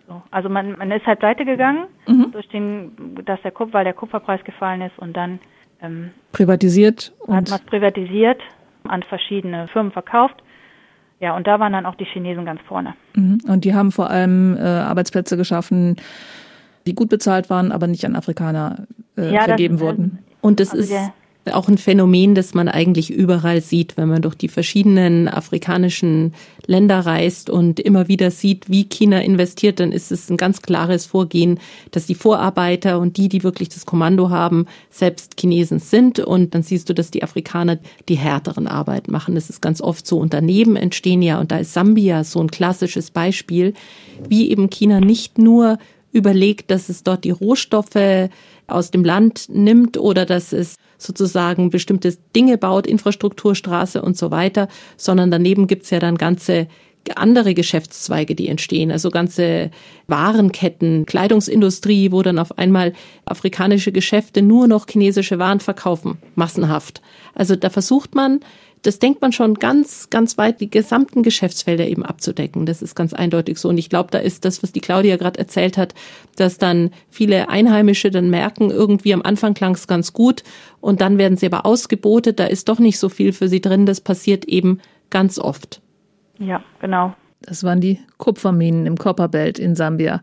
So. 0.09 0.23
Also 0.31 0.49
man, 0.49 0.79
man 0.79 0.91
ist 0.91 1.07
halt 1.07 1.19
pleite 1.19 1.45
gegangen, 1.45 1.87
mhm. 2.07 2.33
durch 2.33 2.49
den, 2.49 3.23
dass 3.27 3.41
der 3.43 3.51
Kupfer, 3.51 3.75
weil 3.75 3.85
der 3.85 3.93
Kupferpreis 3.93 4.43
gefallen 4.43 4.81
ist 4.81 4.99
und 4.99 5.15
dann 5.15 5.39
ähm, 5.83 6.11
privatisiert 6.33 7.13
und 7.21 7.37
hat 7.37 7.51
man 7.51 7.61
es 7.61 7.67
privatisiert, 7.67 8.41
an 8.85 9.03
verschiedene 9.03 9.69
Firmen 9.69 9.93
verkauft. 9.93 10.43
Ja, 11.21 11.37
und 11.37 11.47
da 11.47 11.61
waren 11.61 11.73
dann 11.73 11.85
auch 11.85 11.97
die 11.97 12.05
Chinesen 12.07 12.47
ganz 12.47 12.61
vorne. 12.63 12.95
Mhm. 13.15 13.41
Und 13.47 13.65
die 13.65 13.75
haben 13.75 13.93
vor 13.93 14.09
allem 14.09 14.57
äh, 14.57 14.61
Arbeitsplätze 14.61 15.37
geschaffen, 15.37 15.97
die 16.87 16.95
gut 16.95 17.11
bezahlt 17.11 17.51
waren, 17.51 17.71
aber 17.71 17.87
nicht 17.87 18.05
an 18.07 18.17
Afrikaner 18.17 18.87
äh, 19.17 19.33
ja, 19.33 19.43
vergeben 19.43 19.75
das, 19.75 19.83
wurden. 19.83 20.19
Und 20.41 20.61
das 20.61 20.71
also 20.71 20.83
ist 20.83 21.13
auch 21.51 21.69
ein 21.69 21.79
Phänomen, 21.79 22.35
das 22.35 22.55
man 22.55 22.69
eigentlich 22.69 23.11
überall 23.11 23.61
sieht, 23.61 23.97
wenn 23.97 24.09
man 24.09 24.23
durch 24.23 24.35
die 24.35 24.49
verschiedenen 24.49 25.29
afrikanischen 25.29 26.35
Länder 26.67 27.01
reist 27.01 27.49
und 27.49 27.81
immer 27.81 28.09
wieder 28.09 28.31
sieht, 28.31 28.69
wie 28.69 28.85
China 28.85 29.21
investiert, 29.21 29.81
dann 29.81 29.91
ist 29.91 30.13
es 30.13 30.31
ein 30.31 30.37
ganz 30.37 30.61
klares 30.63 31.07
Vorgehen, 31.07 31.59
dass 31.91 32.07
die 32.07 32.15
Vorarbeiter 32.15 32.99
und 33.01 33.17
die, 33.17 33.29
die 33.29 33.43
wirklich 33.43 33.71
das 33.71 33.87
Kommando 33.87 34.31
haben, 34.31 34.67
selbst 34.91 35.41
Chinesen 35.41 35.79
sind. 35.79 36.21
Und 36.21 36.55
dann 36.55 36.63
siehst 36.63 36.89
du, 36.89 36.95
dass 36.95 37.11
die 37.11 37.23
Afrikaner 37.23 37.79
die 38.09 38.19
härteren 38.19 38.67
Arbeit 38.67 39.09
machen. 39.09 39.35
Das 39.35 39.49
ist 39.49 39.63
ganz 39.63 39.81
oft 39.81 40.07
so. 40.07 40.19
Und 40.19 40.35
daneben 40.35 40.77
entstehen 40.77 41.23
ja, 41.23 41.41
und 41.41 41.51
da 41.51 41.59
ist 41.59 41.73
Sambia 41.73 42.23
so 42.25 42.41
ein 42.41 42.51
klassisches 42.51 43.11
Beispiel, 43.11 43.73
wie 44.29 44.51
eben 44.51 44.69
China 44.69 45.01
nicht 45.01 45.39
nur 45.39 45.79
überlegt, 46.13 46.71
dass 46.71 46.89
es 46.89 47.03
dort 47.03 47.25
die 47.25 47.31
Rohstoffe 47.31 48.29
aus 48.67 48.91
dem 48.91 49.05
Land 49.05 49.47
nimmt 49.49 49.97
oder 49.97 50.27
dass 50.27 50.53
es 50.53 50.77
sozusagen 50.99 51.71
bestimmte 51.71 52.17
Dinge 52.37 52.59
baut, 52.59 52.87
Infrastruktur, 52.87 53.55
Straße 53.55 54.03
und 54.03 54.17
so 54.17 54.31
weiter, 54.31 54.69
sondern 54.97 55.31
daneben 55.31 55.67
gibt's 55.67 55.91
ja 55.91 56.01
dann 56.01 56.19
ganze 56.19 56.67
andere 57.15 57.55
Geschäftszweige, 57.55 58.35
die 58.35 58.49
entstehen, 58.49 58.91
also 58.91 59.11
ganze 59.11 59.71
Warenketten, 60.09 61.07
Kleidungsindustrie, 61.07 62.13
wo 62.13 62.23
dann 62.23 62.39
auf 62.39 62.59
einmal 62.59 62.93
afrikanische 63.25 63.93
Geschäfte 63.93 64.43
nur 64.43 64.67
noch 64.69 64.87
chinesische 64.87 65.39
Waren 65.39 65.61
verkaufen, 65.61 66.19
massenhaft. 66.35 67.01
Also 67.35 67.57
da 67.57 67.71
versucht 67.71 68.15
man 68.15 68.41
das 68.83 68.99
denkt 68.99 69.21
man 69.21 69.33
schon 69.33 69.55
ganz, 69.55 70.11
ganz 70.11 70.39
weit, 70.39 70.61
die 70.61 70.71
gesamten 70.71 71.23
Geschäftsfelder 71.23 71.87
eben 71.87 72.05
abzudecken. 72.05 72.67
Das 72.67 72.83
ist 72.83 72.95
ganz 72.95 73.13
eindeutig 73.13 73.59
so. 73.59 73.69
Und 73.69 73.79
ich 73.79 73.91
glaube, 73.91 74.11
da 74.11 74.19
ist 74.19 74.45
das, 74.45 74.63
was 74.63 74.73
die 74.73 74.81
Claudia 74.81 75.17
gerade 75.17 75.39
erzählt 75.39 75.77
hat, 75.77 75.95
dass 76.37 76.59
dann 76.59 76.91
viele 77.11 77.49
Einheimische 77.49 78.11
dann 78.11 78.31
merken, 78.31 78.71
irgendwie 78.71 79.15
am 79.15 79.23
Anfang 79.23 79.55
klang 79.55 79.75
es 79.75 79.87
ganz 79.87 80.13
gut 80.13 80.43
und 80.81 81.01
dann 81.01 81.19
werden 81.19 81.37
sie 81.37 81.47
aber 81.47 81.67
ausgebotet, 81.67 82.39
da 82.39 82.45
ist 82.45 82.69
doch 82.69 82.79
nicht 82.79 82.99
so 82.99 83.09
viel 83.09 83.33
für 83.33 83.49
sie 83.49 83.61
drin. 83.61 83.87
Das 83.87 84.01
passiert 84.01 84.45
eben 84.45 84.81
ganz 85.11 85.39
oft. 85.39 85.81
Ja, 86.39 86.63
genau. 86.81 87.15
Das 87.41 87.65
waren 87.65 87.81
die 87.81 87.99
Kupferminen 88.17 88.87
im 88.87 88.97
Copperbelt 88.97 89.59
in 89.59 89.75
Sambia. 89.75 90.21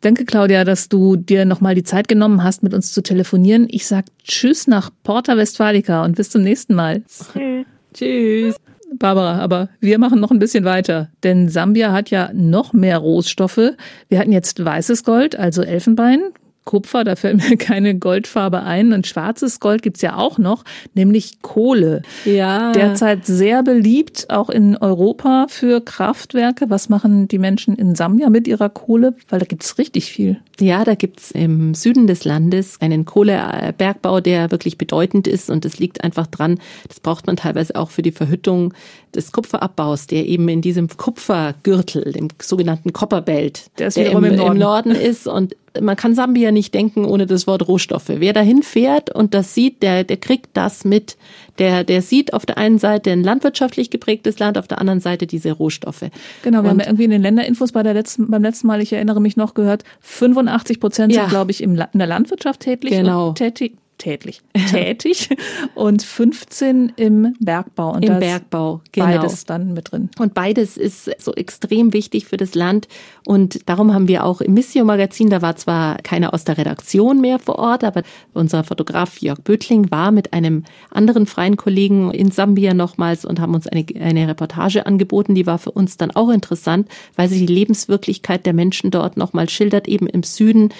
Danke, 0.00 0.24
Claudia, 0.24 0.64
dass 0.64 0.88
du 0.88 1.16
dir 1.16 1.44
nochmal 1.44 1.74
die 1.74 1.82
Zeit 1.82 2.06
genommen 2.06 2.44
hast, 2.44 2.62
mit 2.62 2.72
uns 2.72 2.92
zu 2.92 3.02
telefonieren. 3.02 3.66
Ich 3.68 3.86
sag 3.86 4.04
Tschüss 4.22 4.68
nach 4.68 4.90
Porta 5.02 5.36
Westfalica 5.36 6.04
und 6.04 6.16
bis 6.16 6.30
zum 6.30 6.42
nächsten 6.42 6.74
Mal. 6.74 7.02
Tschüss. 7.32 7.66
Tschüss. 7.98 8.56
Barbara, 8.94 9.38
aber 9.38 9.68
wir 9.80 9.98
machen 9.98 10.18
noch 10.18 10.30
ein 10.30 10.38
bisschen 10.38 10.64
weiter, 10.64 11.10
denn 11.22 11.48
Sambia 11.48 11.92
hat 11.92 12.10
ja 12.10 12.30
noch 12.32 12.72
mehr 12.72 12.98
Rohstoffe. 12.98 13.72
Wir 14.08 14.18
hatten 14.18 14.32
jetzt 14.32 14.64
weißes 14.64 15.04
Gold, 15.04 15.36
also 15.36 15.62
Elfenbein, 15.62 16.22
Kupfer, 16.68 17.02
da 17.02 17.16
fällt 17.16 17.38
mir 17.38 17.56
keine 17.56 17.98
Goldfarbe 17.98 18.62
ein. 18.62 18.92
Und 18.92 19.06
schwarzes 19.06 19.58
Gold 19.58 19.80
gibt's 19.80 20.02
ja 20.02 20.16
auch 20.16 20.36
noch, 20.36 20.64
nämlich 20.92 21.40
Kohle. 21.40 22.02
Ja. 22.26 22.72
Derzeit 22.72 23.24
sehr 23.24 23.62
beliebt, 23.62 24.26
auch 24.28 24.50
in 24.50 24.76
Europa 24.76 25.46
für 25.48 25.80
Kraftwerke. 25.80 26.66
Was 26.68 26.90
machen 26.90 27.26
die 27.26 27.38
Menschen 27.38 27.74
in 27.74 27.94
Sambia 27.94 28.28
mit 28.28 28.46
ihrer 28.46 28.68
Kohle? 28.68 29.14
Weil 29.30 29.38
da 29.38 29.46
gibt's 29.46 29.78
richtig 29.78 30.12
viel. 30.12 30.40
Ja, 30.60 30.84
da 30.84 30.94
gibt's 30.94 31.30
im 31.30 31.72
Süden 31.72 32.06
des 32.06 32.24
Landes 32.24 32.78
einen 32.82 33.06
Kohlebergbau, 33.06 34.20
der 34.20 34.50
wirklich 34.50 34.76
bedeutend 34.76 35.26
ist. 35.26 35.48
Und 35.48 35.64
das 35.64 35.78
liegt 35.78 36.04
einfach 36.04 36.26
dran, 36.26 36.60
das 36.86 37.00
braucht 37.00 37.26
man 37.26 37.36
teilweise 37.36 37.76
auch 37.76 37.88
für 37.88 38.02
die 38.02 38.12
Verhüttung 38.12 38.74
des 39.14 39.32
Kupferabbaus, 39.32 40.06
der 40.06 40.26
eben 40.26 40.48
in 40.48 40.60
diesem 40.60 40.88
Kupfergürtel, 40.88 42.12
dem 42.12 42.28
sogenannten 42.40 42.92
Copperbelt, 42.92 43.70
Der 43.78 43.90
der 43.90 44.10
im, 44.12 44.24
im 44.24 44.36
Norden. 44.36 44.52
im 44.52 44.58
Norden 44.58 44.90
ist. 44.92 45.26
Und 45.26 45.56
man 45.80 45.96
kann 45.96 46.14
Sambia 46.14 46.50
nicht 46.50 46.74
denken 46.74 47.04
ohne 47.04 47.26
das 47.26 47.46
Wort 47.46 47.66
Rohstoffe. 47.68 48.08
Wer 48.08 48.32
dahin 48.32 48.62
fährt 48.62 49.14
und 49.14 49.34
das 49.34 49.54
sieht, 49.54 49.82
der, 49.82 50.04
der 50.04 50.16
kriegt 50.16 50.50
das 50.54 50.84
mit. 50.84 51.16
Der, 51.58 51.84
der 51.84 52.02
sieht 52.02 52.32
auf 52.34 52.46
der 52.46 52.58
einen 52.58 52.78
Seite 52.78 53.10
ein 53.10 53.22
landwirtschaftlich 53.22 53.90
geprägtes 53.90 54.38
Land, 54.38 54.58
auf 54.58 54.68
der 54.68 54.78
anderen 54.80 55.00
Seite 55.00 55.26
diese 55.26 55.52
Rohstoffe. 55.52 56.04
Genau, 56.42 56.62
wir 56.62 56.70
haben 56.70 56.80
ja 56.80 56.86
irgendwie 56.86 57.04
in 57.04 57.10
den 57.10 57.22
Länderinfos 57.22 57.72
bei 57.72 57.82
der 57.82 57.94
letzten, 57.94 58.30
beim 58.30 58.42
letzten 58.42 58.66
Mal, 58.66 58.80
ich 58.80 58.92
erinnere 58.92 59.20
mich 59.20 59.36
noch, 59.36 59.54
gehört, 59.54 59.84
85 60.00 60.80
Prozent 60.80 61.12
Ja. 61.12 61.22
sind, 61.22 61.30
glaube 61.30 61.50
ich, 61.50 61.62
im, 61.62 61.70
in 61.72 61.98
der 61.98 62.06
Landwirtschaft 62.06 62.60
tätig. 62.60 62.90
Genau. 62.90 63.32
Tätig, 63.32 63.76
tätig, 63.98 64.40
tätig 64.70 65.28
und 65.74 66.02
15 66.02 66.92
im 66.96 67.34
Bergbau. 67.40 67.94
Und 67.94 68.04
Im 68.04 68.18
Bergbau, 68.18 68.80
genau. 68.92 69.06
Beides 69.06 69.44
dann 69.44 69.74
mit 69.74 69.92
drin. 69.92 70.10
Und 70.18 70.34
beides 70.34 70.76
ist 70.76 71.10
so 71.20 71.34
extrem 71.34 71.92
wichtig 71.92 72.26
für 72.26 72.36
das 72.36 72.54
Land. 72.54 72.88
Und 73.26 73.68
darum 73.68 73.92
haben 73.92 74.08
wir 74.08 74.24
auch 74.24 74.40
im 74.40 74.54
Missio-Magazin, 74.54 75.28
da 75.28 75.42
war 75.42 75.56
zwar 75.56 75.98
keiner 75.98 76.32
aus 76.32 76.44
der 76.44 76.56
Redaktion 76.56 77.20
mehr 77.20 77.38
vor 77.38 77.58
Ort, 77.58 77.84
aber 77.84 78.02
unser 78.32 78.64
Fotograf 78.64 79.18
Jörg 79.18 79.40
Bötling 79.42 79.90
war 79.90 80.12
mit 80.12 80.32
einem 80.32 80.64
anderen 80.90 81.26
freien 81.26 81.56
Kollegen 81.56 82.10
in 82.10 82.30
Sambia 82.30 82.74
nochmals 82.74 83.24
und 83.24 83.40
haben 83.40 83.54
uns 83.54 83.66
eine, 83.66 83.84
eine 84.00 84.28
Reportage 84.28 84.86
angeboten. 84.86 85.34
Die 85.34 85.46
war 85.46 85.58
für 85.58 85.72
uns 85.72 85.96
dann 85.96 86.10
auch 86.12 86.30
interessant, 86.30 86.88
weil 87.16 87.28
sie 87.28 87.44
die 87.44 87.52
Lebenswirklichkeit 87.52 88.46
der 88.46 88.54
Menschen 88.54 88.90
dort 88.90 89.16
nochmal 89.16 89.48
schildert, 89.48 89.88
eben 89.88 90.06
im 90.06 90.22
Süden 90.22 90.70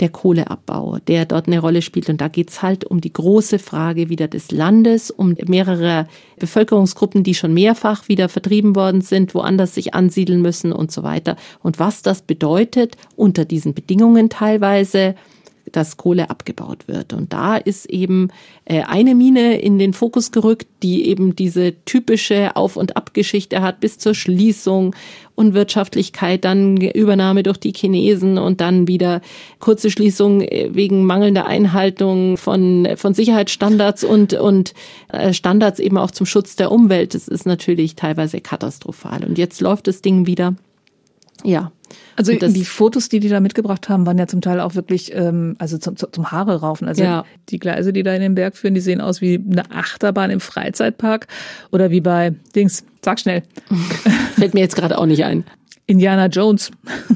der 0.00 0.08
Kohleabbau, 0.08 0.98
der 1.06 1.24
dort 1.24 1.46
eine 1.46 1.58
Rolle 1.58 1.82
spielt. 1.82 2.08
Und 2.08 2.20
da 2.20 2.28
geht's 2.28 2.62
halt 2.62 2.84
um 2.84 3.00
die 3.00 3.12
große 3.12 3.58
Frage 3.58 4.08
wieder 4.08 4.28
des 4.28 4.50
Landes, 4.50 5.10
um 5.10 5.34
mehrere 5.46 6.06
Bevölkerungsgruppen, 6.38 7.22
die 7.22 7.34
schon 7.34 7.54
mehrfach 7.54 8.08
wieder 8.08 8.28
vertrieben 8.28 8.76
worden 8.76 9.00
sind, 9.00 9.34
woanders 9.34 9.74
sich 9.74 9.94
ansiedeln 9.94 10.42
müssen 10.42 10.72
und 10.72 10.92
so 10.92 11.02
weiter. 11.02 11.36
Und 11.62 11.78
was 11.78 12.02
das 12.02 12.22
bedeutet 12.22 12.96
unter 13.16 13.44
diesen 13.44 13.74
Bedingungen 13.74 14.30
teilweise, 14.30 15.14
dass 15.72 15.96
Kohle 15.96 16.30
abgebaut 16.30 16.88
wird. 16.88 17.12
Und 17.12 17.32
da 17.32 17.56
ist 17.56 17.86
eben 17.86 18.28
äh, 18.64 18.82
eine 18.82 19.14
Mine 19.14 19.60
in 19.60 19.78
den 19.78 19.92
Fokus 19.92 20.32
gerückt, 20.32 20.68
die 20.82 21.06
eben 21.06 21.36
diese 21.36 21.74
typische 21.84 22.56
Auf- 22.56 22.76
und 22.76 22.96
Abgeschichte 22.96 23.62
hat 23.62 23.80
bis 23.80 23.98
zur 23.98 24.14
Schließung, 24.14 24.94
Unwirtschaftlichkeit, 25.34 26.44
dann 26.44 26.76
Übernahme 26.78 27.44
durch 27.44 27.58
die 27.58 27.72
Chinesen 27.72 28.38
und 28.38 28.60
dann 28.60 28.88
wieder 28.88 29.20
kurze 29.60 29.90
Schließung 29.90 30.40
äh, 30.40 30.70
wegen 30.72 31.04
mangelnder 31.04 31.46
Einhaltung 31.46 32.36
von, 32.36 32.88
von 32.96 33.14
Sicherheitsstandards 33.14 34.02
und, 34.04 34.34
und 34.34 34.74
äh, 35.12 35.32
Standards 35.32 35.78
eben 35.78 35.96
auch 35.96 36.10
zum 36.10 36.26
Schutz 36.26 36.56
der 36.56 36.72
Umwelt. 36.72 37.14
Das 37.14 37.28
ist 37.28 37.46
natürlich 37.46 37.94
teilweise 37.94 38.40
katastrophal. 38.40 39.24
Und 39.24 39.38
jetzt 39.38 39.60
läuft 39.60 39.86
das 39.86 40.02
Ding 40.02 40.26
wieder. 40.26 40.56
Ja. 41.44 41.72
Also 42.16 42.32
die 42.32 42.64
Fotos, 42.64 43.08
die 43.08 43.20
die 43.20 43.28
da 43.28 43.40
mitgebracht 43.40 43.88
haben, 43.88 44.06
waren 44.06 44.18
ja 44.18 44.26
zum 44.26 44.40
Teil 44.40 44.60
auch 44.60 44.74
wirklich, 44.74 45.14
ähm, 45.14 45.54
also 45.58 45.78
zum, 45.78 45.96
zum, 45.96 46.30
Haare 46.32 46.60
raufen. 46.60 46.88
Also 46.88 47.02
Ja. 47.02 47.24
die 47.48 47.58
Gleise, 47.58 47.92
die 47.92 48.02
da 48.02 48.12
in 48.14 48.20
den 48.20 48.34
Berg 48.34 48.56
führen, 48.56 48.74
die 48.74 48.80
sehen 48.80 49.00
aus 49.00 49.20
wie 49.20 49.34
eine 49.50 49.70
Achterbahn 49.70 50.30
im 50.30 50.40
Freizeitpark 50.40 51.26
oder 51.72 51.90
wie 51.90 52.00
bei 52.00 52.34
Dings, 52.54 52.84
sag 53.04 53.20
schnell, 53.20 53.42
Fällt 54.36 54.54
mir 54.54 54.60
jetzt 54.60 54.76
gerade 54.76 54.98
auch 54.98 55.06
nicht 55.06 55.24
ein. 55.24 55.44
Indiana 55.86 56.26
Jones. 56.26 56.70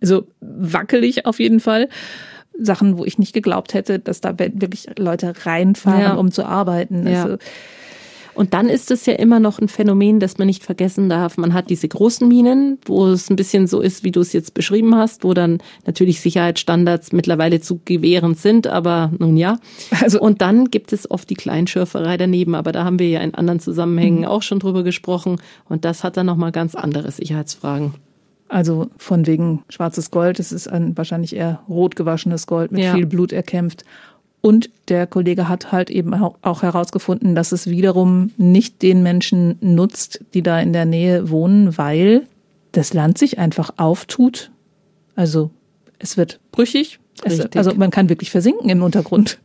Also 0.00 0.26
wackelig 0.40 1.26
auf 1.26 1.40
jeden 1.40 1.60
Fall. 1.60 1.88
Sachen, 2.60 2.98
wo 2.98 3.04
ich 3.04 3.18
nicht 3.18 3.32
geglaubt 3.32 3.74
hätte, 3.74 3.98
dass 3.98 4.20
da 4.20 4.36
wirklich 4.38 4.88
Leute 4.98 5.32
reinfahren, 5.44 6.00
Ja. 6.00 6.14
um 6.14 6.30
zu 6.32 6.44
arbeiten. 6.44 7.06
Ja. 7.06 7.36
Und 8.38 8.54
dann 8.54 8.68
ist 8.68 8.90
es 8.90 9.04
ja 9.06 9.14
immer 9.14 9.40
noch 9.40 9.58
ein 9.58 9.66
Phänomen, 9.68 10.20
das 10.20 10.38
man 10.38 10.46
nicht 10.46 10.62
vergessen 10.64 11.08
darf. 11.08 11.36
Man 11.36 11.52
hat 11.54 11.70
diese 11.70 11.88
großen 11.88 12.26
Minen, 12.28 12.78
wo 12.86 13.06
es 13.08 13.28
ein 13.30 13.36
bisschen 13.36 13.66
so 13.66 13.80
ist, 13.80 14.04
wie 14.04 14.12
du 14.12 14.20
es 14.20 14.32
jetzt 14.32 14.54
beschrieben 14.54 14.94
hast, 14.94 15.24
wo 15.24 15.34
dann 15.34 15.58
natürlich 15.86 16.20
Sicherheitsstandards 16.20 17.10
mittlerweile 17.12 17.60
zu 17.60 17.80
gewähren 17.84 18.34
sind, 18.34 18.66
aber 18.68 19.10
nun 19.18 19.36
ja. 19.36 19.58
Also- 20.00 20.20
und 20.20 20.40
dann 20.40 20.66
gibt 20.70 20.92
es 20.92 21.10
oft 21.10 21.28
die 21.28 21.34
Kleinschürferei 21.34 22.16
daneben, 22.16 22.54
aber 22.54 22.70
da 22.72 22.84
haben 22.84 22.98
wir 23.00 23.08
ja 23.08 23.20
in 23.20 23.34
anderen 23.34 23.58
Zusammenhängen 23.60 24.20
Mhm. 24.20 24.24
auch 24.26 24.42
schon 24.42 24.60
drüber 24.60 24.84
gesprochen 24.84 25.40
und 25.68 25.84
das 25.84 26.04
hat 26.04 26.16
dann 26.16 26.26
nochmal 26.26 26.52
ganz 26.52 26.74
andere 26.76 27.10
Sicherheitsfragen. 27.10 27.94
also 28.50 28.88
von 28.96 29.26
wegen 29.26 29.62
schwarzes 29.68 30.10
Gold, 30.10 30.38
es 30.40 30.52
ist 30.52 30.68
ein 30.68 30.96
wahrscheinlich 30.96 31.36
eher 31.36 31.60
rot 31.68 31.96
gewaschenes 31.96 32.46
Gold 32.46 32.72
mit 32.72 32.82
Ja. 32.82 32.94
viel 32.94 33.04
Blut 33.04 33.30
erkämpft. 33.32 33.84
Und 34.40 34.70
der 34.88 35.06
Kollege 35.06 35.48
hat 35.48 35.72
halt 35.72 35.90
eben 35.90 36.14
auch 36.14 36.62
herausgefunden, 36.62 37.34
dass 37.34 37.52
es 37.52 37.66
wiederum 37.66 38.30
nicht 38.36 38.82
den 38.82 39.02
Menschen 39.02 39.56
nutzt, 39.60 40.24
die 40.32 40.42
da 40.42 40.60
in 40.60 40.72
der 40.72 40.84
Nähe 40.84 41.30
wohnen, 41.30 41.76
weil 41.76 42.26
das 42.72 42.94
Land 42.94 43.18
sich 43.18 43.38
einfach 43.38 43.70
auftut. 43.76 44.50
Also 45.16 45.50
es 45.98 46.16
wird 46.16 46.38
brüchig. 46.52 47.00
Es, 47.24 47.40
also 47.56 47.74
man 47.74 47.90
kann 47.90 48.08
wirklich 48.08 48.30
versinken 48.30 48.70
im 48.70 48.82
Untergrund. 48.82 49.38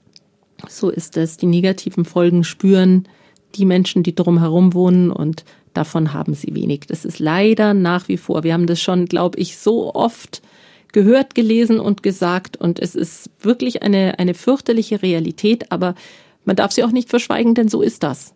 So 0.70 0.90
ist 0.90 1.18
es. 1.18 1.38
Die 1.38 1.48
negativen 1.48 2.06
Folgen 2.06 2.44
spüren 2.44 3.08
die 3.56 3.66
Menschen, 3.66 4.04
die 4.04 4.16
drumherum 4.16 4.74
wohnen 4.74 5.12
und 5.12 5.44
davon 5.74 6.14
haben 6.14 6.36
sie 6.36 6.54
wenig. 6.56 6.82
Das 6.88 7.06
ist 7.06 7.20
leider 7.20 7.74
nach 7.74 8.08
wie 8.08 8.18
vor. 8.18 8.44
Wir 8.44 8.54
haben 8.54 8.68
das 8.68 8.80
schon, 8.80 9.06
glaube 9.06 9.40
ich, 9.40 9.58
so 9.58 9.94
oft 9.94 10.42
gehört, 10.94 11.36
gelesen 11.36 11.80
und 11.80 12.02
gesagt 12.04 12.56
und 12.56 12.80
es 12.80 12.96
ist 12.96 13.30
wirklich 13.42 13.84
eine, 13.84 14.18
eine 14.20 14.34
fürchterliche 14.34 15.02
Realität, 15.02 15.72
aber 15.72 15.96
man 16.46 16.56
darf 16.56 16.72
sie 16.72 16.84
auch 16.84 16.92
nicht 16.92 17.10
verschweigen, 17.10 17.56
denn 17.56 17.68
so 17.68 17.82
ist 17.82 18.04
das. 18.04 18.34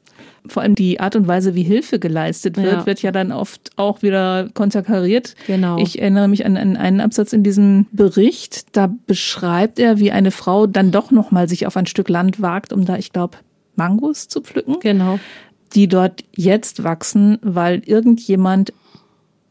Vor 0.47 0.63
allem 0.63 0.75
die 0.75 0.99
Art 0.99 1.15
und 1.15 1.27
Weise, 1.27 1.55
wie 1.55 1.63
Hilfe 1.63 1.99
geleistet 1.99 2.57
wird, 2.57 2.71
Ja. 2.71 2.85
wird 2.85 3.01
ja 3.01 3.11
dann 3.11 3.31
oft 3.31 3.71
auch 3.75 4.01
wieder 4.01 4.49
konterkariert. 4.53 5.35
Genau. 5.45 5.77
Ich 5.77 5.99
erinnere 5.99 6.27
mich 6.29 6.45
an, 6.45 6.55
an 6.57 6.77
einen 6.77 7.01
Absatz 7.01 7.33
in 7.33 7.43
diesem 7.43 7.85
Bericht. 7.91 8.75
Da 8.75 8.89
beschreibt 9.07 9.77
er, 9.77 9.99
wie 9.99 10.11
eine 10.11 10.31
Frau 10.31 10.65
dann 10.65 10.91
doch 10.91 11.11
noch 11.11 11.31
mal 11.31 11.49
sich 11.49 11.67
auf 11.67 11.75
ein 11.75 11.85
Stück 11.85 12.07
Land 12.07 12.41
wagt, 12.41 12.71
um 12.71 12.85
da, 12.85 12.97
ich 12.97 13.11
glaube, 13.11 13.37
Mangos 13.75 14.29
zu 14.29 14.41
pflücken. 14.41 14.77
Genau. 14.79 15.19
Die 15.73 15.87
dort 15.89 16.23
jetzt 16.35 16.83
wachsen, 16.83 17.39
weil 17.41 17.81
irgendjemand 17.85 18.71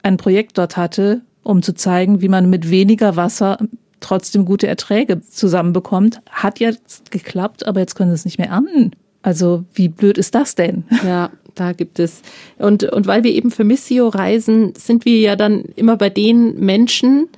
ein 0.02 0.16
Projekt 0.16 0.56
dort 0.56 0.78
hatte, 0.78 1.20
um 1.46 1.62
zu 1.62 1.74
zeigen, 1.74 2.20
wie 2.20 2.28
man 2.28 2.50
mit 2.50 2.70
weniger 2.70 3.16
Wasser 3.16 3.58
trotzdem 4.00 4.44
gute 4.44 4.66
Erträge 4.66 5.20
zusammenbekommt. 5.22 6.20
Hat 6.28 6.60
jetzt 6.60 7.10
geklappt, 7.10 7.66
aber 7.66 7.80
jetzt 7.80 7.94
können 7.94 8.10
sie 8.10 8.16
es 8.16 8.24
nicht 8.24 8.38
mehr 8.38 8.48
ernten. 8.48 8.90
Also 9.22 9.64
wie 9.72 9.88
blöd 9.88 10.18
ist 10.18 10.34
das 10.34 10.54
denn? 10.54 10.84
Ja, 11.04 11.30
da 11.54 11.72
gibt 11.72 11.98
es. 11.98 12.22
Und, 12.58 12.84
und 12.84 13.06
weil 13.06 13.24
wir 13.24 13.32
eben 13.32 13.50
für 13.50 13.64
Missio 13.64 14.08
reisen, 14.08 14.74
sind 14.76 15.04
wir 15.04 15.18
ja 15.18 15.36
dann 15.36 15.62
immer 15.76 15.96
bei 15.96 16.10
den 16.10 16.58
Menschen, 16.58 17.28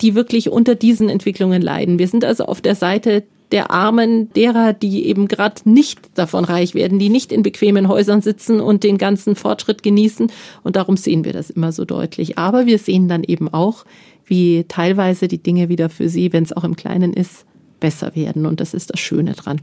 die 0.00 0.14
wirklich 0.14 0.50
unter 0.50 0.74
diesen 0.74 1.08
Entwicklungen 1.08 1.62
leiden. 1.62 1.98
Wir 1.98 2.08
sind 2.08 2.24
also 2.24 2.46
auf 2.46 2.60
der 2.60 2.74
Seite 2.74 3.22
der 3.54 3.70
Armen, 3.70 4.32
derer, 4.32 4.72
die 4.72 5.06
eben 5.06 5.28
gerade 5.28 5.62
nicht 5.64 6.00
davon 6.14 6.44
reich 6.44 6.74
werden, 6.74 6.98
die 6.98 7.08
nicht 7.08 7.30
in 7.30 7.44
bequemen 7.44 7.86
Häusern 7.86 8.20
sitzen 8.20 8.60
und 8.60 8.82
den 8.82 8.98
ganzen 8.98 9.36
Fortschritt 9.36 9.84
genießen. 9.84 10.30
Und 10.64 10.74
darum 10.74 10.96
sehen 10.96 11.24
wir 11.24 11.32
das 11.32 11.50
immer 11.50 11.70
so 11.70 11.84
deutlich. 11.84 12.36
Aber 12.36 12.66
wir 12.66 12.78
sehen 12.78 13.06
dann 13.06 13.22
eben 13.22 13.48
auch, 13.48 13.84
wie 14.26 14.64
teilweise 14.66 15.28
die 15.28 15.40
Dinge 15.40 15.68
wieder 15.68 15.88
für 15.88 16.08
sie, 16.08 16.32
wenn 16.32 16.42
es 16.42 16.52
auch 16.52 16.64
im 16.64 16.74
Kleinen 16.74 17.12
ist, 17.12 17.46
besser 17.78 18.16
werden. 18.16 18.44
Und 18.44 18.58
das 18.58 18.74
ist 18.74 18.92
das 18.92 18.98
Schöne 18.98 19.34
dran. 19.34 19.60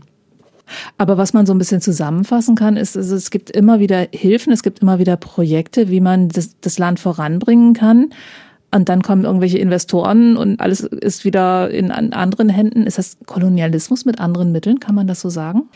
Aber 0.97 1.17
was 1.17 1.33
man 1.33 1.45
so 1.45 1.53
ein 1.53 1.57
bisschen 1.57 1.81
zusammenfassen 1.81 2.55
kann, 2.55 2.77
ist, 2.77 2.95
also 2.95 3.13
es 3.13 3.29
gibt 3.29 3.49
immer 3.49 3.81
wieder 3.81 4.07
Hilfen, 4.13 4.53
es 4.53 4.63
gibt 4.63 4.79
immer 4.79 4.99
wieder 4.99 5.17
Projekte, 5.17 5.89
wie 5.89 5.99
man 5.99 6.29
das, 6.29 6.55
das 6.61 6.79
Land 6.79 7.01
voranbringen 7.01 7.73
kann. 7.73 8.13
Und 8.73 8.87
dann 8.87 9.01
kommen 9.01 9.25
irgendwelche 9.25 9.57
Investoren 9.57 10.37
und 10.37 10.61
alles 10.61 10.79
ist 10.79 11.25
wieder 11.25 11.69
in 11.69 11.91
anderen 11.91 12.47
Händen. 12.47 12.87
Ist 12.87 12.97
das 12.97 13.17
Kolonialismus 13.25 14.05
mit 14.05 14.19
anderen 14.19 14.53
Mitteln? 14.53 14.79
Kann 14.79 14.95
man 14.95 15.07
das 15.07 15.19
so 15.19 15.29
sagen? 15.29 15.69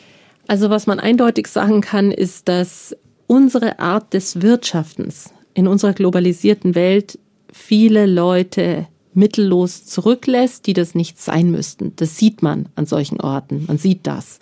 Also 0.48 0.70
was 0.70 0.88
man 0.88 1.00
eindeutig 1.00 1.48
sagen 1.48 1.82
kann, 1.82 2.12
ist, 2.12 2.48
dass 2.48 2.96
unsere 3.28 3.80
Art 3.80 4.14
des 4.14 4.42
Wirtschaftens 4.42 5.34
in 5.54 5.68
unserer 5.68 5.92
globalisierten 5.94 6.74
Welt 6.74 7.20
viele 7.52 8.06
Leute 8.06 8.88
mittellos 9.14 9.86
zurücklässt, 9.86 10.66
die 10.66 10.74
das 10.74 10.96
nicht 10.96 11.20
sein 11.20 11.52
müssten. 11.52 11.94
Das 11.98 12.18
sieht 12.18 12.44
man 12.44 12.70
an 12.75 12.86
solchen 12.86 13.20
Orten. 13.20 13.66
Man 13.68 13.78
sieht 13.78 14.08
das. 14.08 14.40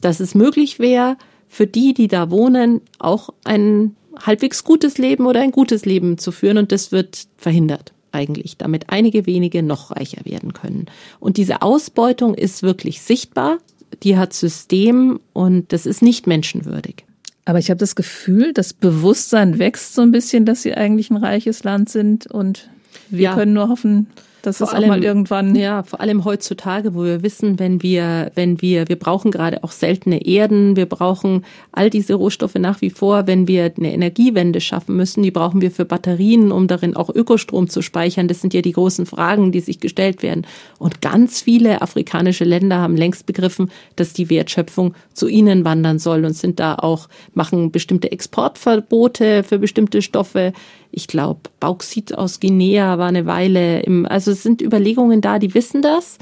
Dass 0.00 0.20
es 0.20 0.34
möglich 0.34 0.78
wäre, 0.78 1.16
für 1.48 1.66
die, 1.66 1.94
die 1.94 2.08
da 2.08 2.30
wohnen, 2.30 2.82
auch 2.98 3.30
ein 3.44 3.96
halbwegs 4.20 4.62
gutes 4.62 4.98
Leben 4.98 5.26
oder 5.26 5.40
ein 5.40 5.52
gutes 5.52 5.84
Leben 5.84 6.18
zu 6.18 6.32
führen 6.32 6.58
und 6.58 6.72
das 6.72 6.92
wird 6.92 7.26
verhindert 7.36 7.92
eigentlich, 8.16 8.56
damit 8.56 8.86
einige 8.88 9.26
wenige 9.26 9.62
noch 9.62 9.90
reicher 9.90 10.24
werden 10.24 10.52
können. 10.52 10.86
Und 11.20 11.36
diese 11.36 11.62
Ausbeutung 11.62 12.34
ist 12.34 12.62
wirklich 12.62 13.02
sichtbar, 13.02 13.58
die 14.02 14.16
hat 14.16 14.32
System 14.32 15.20
und 15.32 15.72
das 15.72 15.86
ist 15.86 16.02
nicht 16.02 16.26
menschenwürdig. 16.26 17.04
Aber 17.44 17.60
ich 17.60 17.70
habe 17.70 17.78
das 17.78 17.94
Gefühl, 17.94 18.52
das 18.52 18.72
Bewusstsein 18.72 19.58
wächst 19.58 19.94
so 19.94 20.02
ein 20.02 20.10
bisschen, 20.10 20.44
dass 20.44 20.62
sie 20.62 20.74
eigentlich 20.74 21.10
ein 21.10 21.16
reiches 21.16 21.62
Land 21.62 21.88
sind 21.88 22.26
und 22.26 22.68
wir 23.08 23.22
ja. 23.22 23.34
können 23.34 23.52
nur 23.52 23.68
hoffen, 23.68 24.08
das 24.46 24.58
vor 24.58 24.68
ist 24.68 24.74
allem, 24.74 24.88
mal 24.88 25.02
irgendwann. 25.02 25.56
Ja, 25.56 25.82
vor 25.82 26.00
allem 26.00 26.24
heutzutage, 26.24 26.94
wo 26.94 27.04
wir 27.04 27.22
wissen, 27.22 27.58
wenn 27.58 27.82
wir, 27.82 28.30
wenn 28.34 28.62
wir, 28.62 28.88
wir 28.88 28.96
brauchen 28.96 29.32
gerade 29.32 29.64
auch 29.64 29.72
seltene 29.72 30.24
Erden, 30.24 30.76
wir 30.76 30.86
brauchen 30.86 31.44
all 31.72 31.90
diese 31.90 32.14
Rohstoffe 32.14 32.54
nach 32.54 32.80
wie 32.80 32.90
vor, 32.90 33.26
wenn 33.26 33.48
wir 33.48 33.72
eine 33.76 33.92
Energiewende 33.92 34.60
schaffen 34.60 34.96
müssen, 34.96 35.22
die 35.22 35.32
brauchen 35.32 35.60
wir 35.60 35.70
für 35.72 35.84
Batterien, 35.84 36.52
um 36.52 36.68
darin 36.68 36.94
auch 36.96 37.10
Ökostrom 37.12 37.68
zu 37.68 37.82
speichern. 37.82 38.28
Das 38.28 38.40
sind 38.40 38.54
ja 38.54 38.62
die 38.62 38.72
großen 38.72 39.04
Fragen, 39.04 39.50
die 39.50 39.60
sich 39.60 39.80
gestellt 39.80 40.22
werden. 40.22 40.46
Und 40.78 41.02
ganz 41.02 41.40
viele 41.40 41.82
afrikanische 41.82 42.44
Länder 42.44 42.78
haben 42.78 42.96
längst 42.96 43.26
begriffen, 43.26 43.70
dass 43.96 44.12
die 44.12 44.30
Wertschöpfung 44.30 44.94
zu 45.12 45.26
ihnen 45.26 45.64
wandern 45.64 45.98
soll 45.98 46.24
und 46.24 46.34
sind 46.34 46.60
da 46.60 46.76
auch, 46.76 47.08
machen 47.34 47.72
bestimmte 47.72 48.12
Exportverbote 48.12 49.42
für 49.42 49.58
bestimmte 49.58 50.02
Stoffe 50.02 50.52
ich 50.90 51.06
glaube, 51.06 51.40
Bauxit 51.60 52.16
aus 52.16 52.40
Guinea 52.40 52.98
war 52.98 53.08
eine 53.08 53.26
Weile 53.26 53.80
im, 53.80 54.06
also 54.06 54.30
es 54.30 54.42
sind 54.42 54.62
Überlegungen 54.62 55.20
da, 55.20 55.38
die 55.38 55.54
wissen 55.54 55.82
das. 55.82 56.18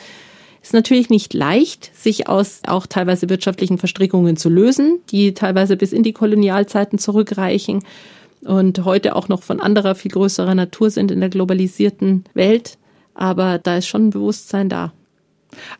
Ist 0.62 0.73
natürlich 0.73 1.11
nicht 1.11 1.35
leicht, 1.35 1.90
sich 1.94 2.26
aus 2.26 2.62
auch 2.66 2.87
teilweise 2.87 3.28
wirtschaftlichen 3.28 3.76
Verstrickungen 3.76 4.37
zu 4.38 4.49
lösen, 4.49 5.00
die 5.11 5.35
teilweise 5.35 5.77
bis 5.77 5.92
in 5.92 6.03
die 6.03 6.14
Kolonialzeiten 6.14 6.98
zurückreichen 6.98 7.85
und 8.44 8.85
heute 8.85 9.16
auch 9.16 9.29
noch 9.29 9.42
von 9.42 9.61
anderer, 9.61 9.94
viel 9.94 10.11
größerer 10.11 10.55
Natur 10.55 10.90
sind 10.90 11.11
in 11.11 11.20
der 11.20 11.29
globalisierten 11.29 12.24
Welt. 12.35 12.79
Aber 13.14 13.59
da 13.59 13.77
ist 13.77 13.87
schon 13.87 14.07
ein 14.07 14.11
Bewusstsein 14.11 14.68
da. 14.68 14.92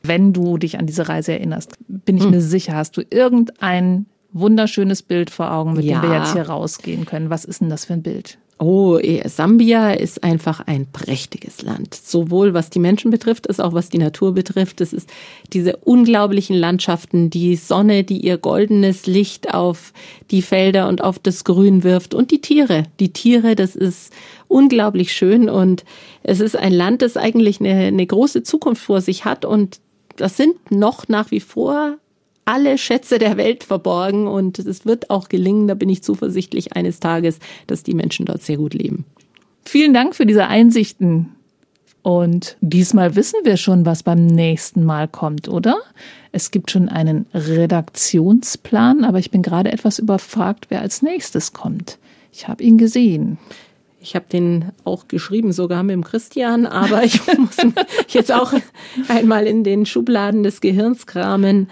Wenn 0.03 0.33
du 0.33 0.57
dich 0.57 0.79
an 0.79 0.87
diese 0.87 1.09
Reise 1.09 1.33
erinnerst, 1.33 1.77
bin 1.89 2.17
ich 2.17 2.25
hm. 2.25 2.31
mir 2.31 2.41
sicher, 2.41 2.75
hast 2.77 2.97
du 2.97 3.03
irgendein 3.11 4.07
wunderschönes 4.33 5.03
Bild 5.03 5.31
vor 5.31 5.53
Augen, 5.53 5.75
mit 5.75 5.85
ja. 5.85 6.01
dem 6.01 6.11
wir 6.11 6.19
jetzt 6.19 6.33
hier 6.33 6.49
rausgehen 6.49 7.07
können. 7.07 7.31
Was 7.31 7.45
ist 7.45 7.61
denn 7.61 7.71
das 7.71 7.87
für 7.87 7.95
ein 7.95 8.03
Bild? 8.03 8.39
Oh, 8.59 8.99
eh, 8.99 9.29
Sambia 9.29 9.91
ist 9.93 10.23
einfach 10.23 10.61
ein 10.61 10.87
prächtiges 10.91 11.63
Land. 11.63 11.95
Sowohl 11.95 12.55
was 12.55 12.71
die 12.71 12.79
Menschen 12.79 13.11
betrifft, 13.11 13.49
als 13.49 13.59
auch 13.59 13.73
was 13.73 13.89
die 13.89 13.99
Natur 13.99 14.33
betrifft. 14.33 14.81
Es 14.81 14.93
ist 14.93 15.11
diese 15.53 15.77
unglaublichen 15.79 16.57
Landschaften, 16.57 17.31
die 17.31 17.57
Sonne, 17.57 18.05
die 18.05 18.19
ihr 18.19 18.39
goldenes 18.39 19.07
Licht 19.07 19.53
auf 19.53 19.93
die 20.31 20.41
Felder 20.41 20.89
und 20.89 21.03
auf 21.03 21.19
das 21.19 21.43
Grün 21.43 21.83
wirft 21.83 22.15
und 22.15 22.31
die 22.31 22.41
Tiere. 22.41 22.85
Die 23.01 23.13
Tiere, 23.13 23.57
das 23.57 23.75
ist 23.75 24.13
unglaublich 24.47 25.13
schön 25.13 25.49
und 25.49 25.85
es 26.23 26.39
ist 26.39 26.57
ein 26.57 26.73
Land, 26.73 27.03
das 27.03 27.17
eigentlich 27.17 27.59
eine, 27.59 27.75
eine 27.75 28.07
große 28.07 28.45
Zukunft 28.45 28.83
vor 28.85 29.01
sich 29.01 29.25
hat 29.25 29.45
und 29.45 29.81
das 30.17 30.37
sind 30.37 30.71
noch 30.71 31.09
nach 31.09 31.33
wie 31.33 31.41
vor 31.41 31.99
alle 32.45 32.79
Schätze 32.79 33.19
der 33.19 33.37
Welt 33.37 33.65
verborgen 33.65 34.27
und 34.27 34.59
es 34.59 34.87
wird 34.87 35.11
auch 35.11 35.29
gelingen, 35.29 35.69
da 35.69 35.75
bin 35.75 35.89
ich 35.89 36.03
zuversichtlich 36.03 36.75
eines 36.75 37.01
Tages, 37.01 37.39
dass 37.67 37.83
die 37.83 37.95
Menschen 37.95 38.27
dort 38.27 38.43
sehr 38.43 38.57
gut 38.57 38.75
leben. 38.75 39.05
Vielen 39.65 39.95
Dank 39.95 40.15
für 40.15 40.27
diese 40.27 40.47
Einsichten. 40.47 41.31
Und 42.03 42.59
diesmal 42.61 43.17
wissen 43.17 43.41
wir 43.45 43.57
schon, 43.57 43.87
was 43.87 44.03
beim 44.03 44.27
nächsten 44.27 44.85
Mal 44.85 45.09
kommt, 45.09 45.49
oder? 45.49 45.79
Es 46.33 46.51
gibt 46.51 46.71
schon 46.71 46.91
einen 46.91 47.25
Redaktionsplan, 47.33 49.05
aber 49.05 49.19
ich 49.19 49.31
bin 49.31 49.41
gerade 49.41 49.73
etwas 49.73 49.99
überfragt, 49.99 50.67
wer 50.69 50.83
als 50.83 51.01
nächstes 51.01 51.55
kommt. 51.55 51.99
Ich 52.31 52.47
habe 52.47 52.63
ihn 52.63 52.77
gesehen. 52.77 53.39
Ich 54.03 54.15
habe 54.15 54.27
den 54.31 54.67
auch 54.85 55.09
geschrieben, 55.09 55.55
sogar 55.55 55.83
mit 55.83 55.95
dem 55.95 56.05
Christian, 56.05 56.67
aber 56.67 57.05
ich 57.05 57.21
muss 57.39 57.57
jetzt 58.09 58.33
auch 58.33 58.53
einmal 59.09 59.47
in 59.47 59.65
den 59.65 59.87
Schubladen 59.87 60.43
des 60.43 60.61
Gehirns 60.61 61.07
kramen. 61.07 61.71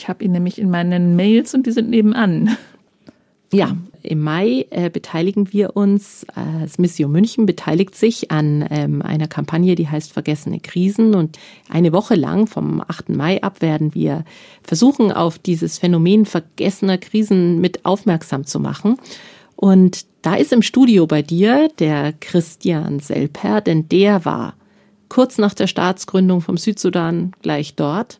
Ich 0.00 0.08
habe 0.08 0.24
ihn 0.24 0.32
nämlich 0.32 0.58
in 0.58 0.70
meinen 0.70 1.14
Mails 1.14 1.52
und 1.52 1.66
die 1.66 1.72
sind 1.72 1.90
nebenan. 1.90 2.56
Ja, 3.52 3.76
im 4.02 4.22
Mai 4.22 4.64
äh, 4.70 4.88
beteiligen 4.88 5.52
wir 5.52 5.76
uns, 5.76 6.22
äh, 6.22 6.62
das 6.62 6.78
Mission 6.78 7.12
München 7.12 7.44
beteiligt 7.44 7.94
sich 7.94 8.30
an 8.30 8.66
ähm, 8.70 9.02
einer 9.02 9.28
Kampagne, 9.28 9.74
die 9.74 9.88
heißt 9.88 10.14
Vergessene 10.14 10.58
Krisen. 10.58 11.14
Und 11.14 11.38
eine 11.68 11.92
Woche 11.92 12.14
lang, 12.14 12.46
vom 12.46 12.80
8. 12.80 13.10
Mai 13.10 13.42
ab, 13.42 13.60
werden 13.60 13.94
wir 13.94 14.24
versuchen, 14.62 15.12
auf 15.12 15.38
dieses 15.38 15.76
Phänomen 15.76 16.24
vergessener 16.24 16.96
Krisen 16.96 17.60
mit 17.60 17.84
aufmerksam 17.84 18.46
zu 18.46 18.58
machen. 18.58 18.96
Und 19.54 20.06
da 20.22 20.34
ist 20.36 20.54
im 20.54 20.62
Studio 20.62 21.06
bei 21.06 21.20
dir 21.20 21.68
der 21.78 22.14
Christian 22.20 23.00
Selper, 23.00 23.60
denn 23.60 23.86
der 23.90 24.24
war 24.24 24.54
kurz 25.10 25.36
nach 25.36 25.52
der 25.52 25.66
Staatsgründung 25.66 26.40
vom 26.40 26.56
Südsudan 26.56 27.32
gleich 27.42 27.74
dort. 27.74 28.18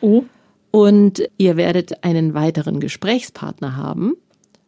Oh. 0.00 0.24
Und 0.70 1.22
ihr 1.36 1.56
werdet 1.56 2.04
einen 2.04 2.34
weiteren 2.34 2.80
Gesprächspartner 2.80 3.76
haben. 3.76 4.14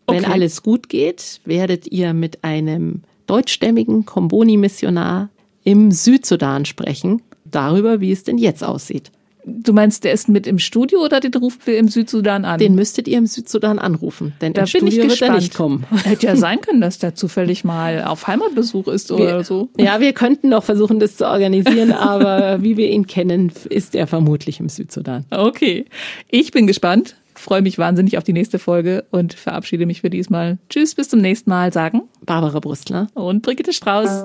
Wenn 0.08 0.24
okay. 0.24 0.32
alles 0.32 0.62
gut 0.62 0.88
geht, 0.88 1.40
werdet 1.44 1.86
ihr 1.86 2.12
mit 2.12 2.42
einem 2.42 3.02
deutschstämmigen 3.26 4.04
Komboni-Missionar 4.04 5.30
im 5.64 5.92
Südsudan 5.92 6.64
sprechen, 6.64 7.22
darüber, 7.44 8.00
wie 8.00 8.12
es 8.12 8.24
denn 8.24 8.36
jetzt 8.36 8.64
aussieht. 8.64 9.12
Du 9.44 9.72
meinst, 9.72 10.04
der 10.04 10.12
ist 10.12 10.28
mit 10.28 10.46
im 10.46 10.58
Studio 10.58 11.00
oder 11.00 11.20
den 11.20 11.34
rufen 11.34 11.60
wir 11.64 11.78
im 11.78 11.88
Südsudan 11.88 12.44
an? 12.44 12.58
Den 12.58 12.74
müsstet 12.74 13.08
ihr 13.08 13.18
im 13.18 13.26
Südsudan 13.26 13.78
anrufen, 13.78 14.34
denn 14.40 14.52
da 14.52 14.62
im 14.62 14.66
Studio 14.66 15.04
wird 15.04 15.20
er 15.20 15.34
nicht 15.34 15.54
kommen. 15.54 15.84
Hätte 16.04 16.26
ja 16.26 16.36
sein 16.36 16.60
können, 16.62 16.80
dass 16.80 16.98
der 16.98 17.14
zufällig 17.14 17.64
mal 17.64 18.04
auf 18.04 18.26
Heimatbesuch 18.26 18.88
ist 18.88 19.10
wir, 19.10 19.16
oder 19.16 19.44
so. 19.44 19.68
Ja, 19.78 20.00
wir 20.00 20.12
könnten 20.12 20.48
noch 20.48 20.64
versuchen, 20.64 21.00
das 21.00 21.16
zu 21.16 21.26
organisieren, 21.26 21.92
aber 21.92 22.62
wie 22.62 22.76
wir 22.76 22.88
ihn 22.90 23.06
kennen, 23.06 23.52
ist 23.68 23.94
er 23.94 24.06
vermutlich 24.06 24.60
im 24.60 24.68
Südsudan. 24.68 25.24
Okay, 25.30 25.86
ich 26.30 26.52
bin 26.52 26.66
gespannt, 26.66 27.16
freue 27.34 27.62
mich 27.62 27.78
wahnsinnig 27.78 28.18
auf 28.18 28.24
die 28.24 28.32
nächste 28.32 28.58
Folge 28.58 29.04
und 29.10 29.34
verabschiede 29.34 29.86
mich 29.86 30.02
für 30.02 30.10
diesmal. 30.10 30.58
Tschüss, 30.68 30.94
bis 30.94 31.08
zum 31.08 31.20
nächsten 31.20 31.50
Mal, 31.50 31.72
sagen 31.72 32.02
Barbara 32.24 32.60
Brustler 32.60 33.08
und 33.14 33.42
Brigitte 33.42 33.72
Strauß. 33.72 34.24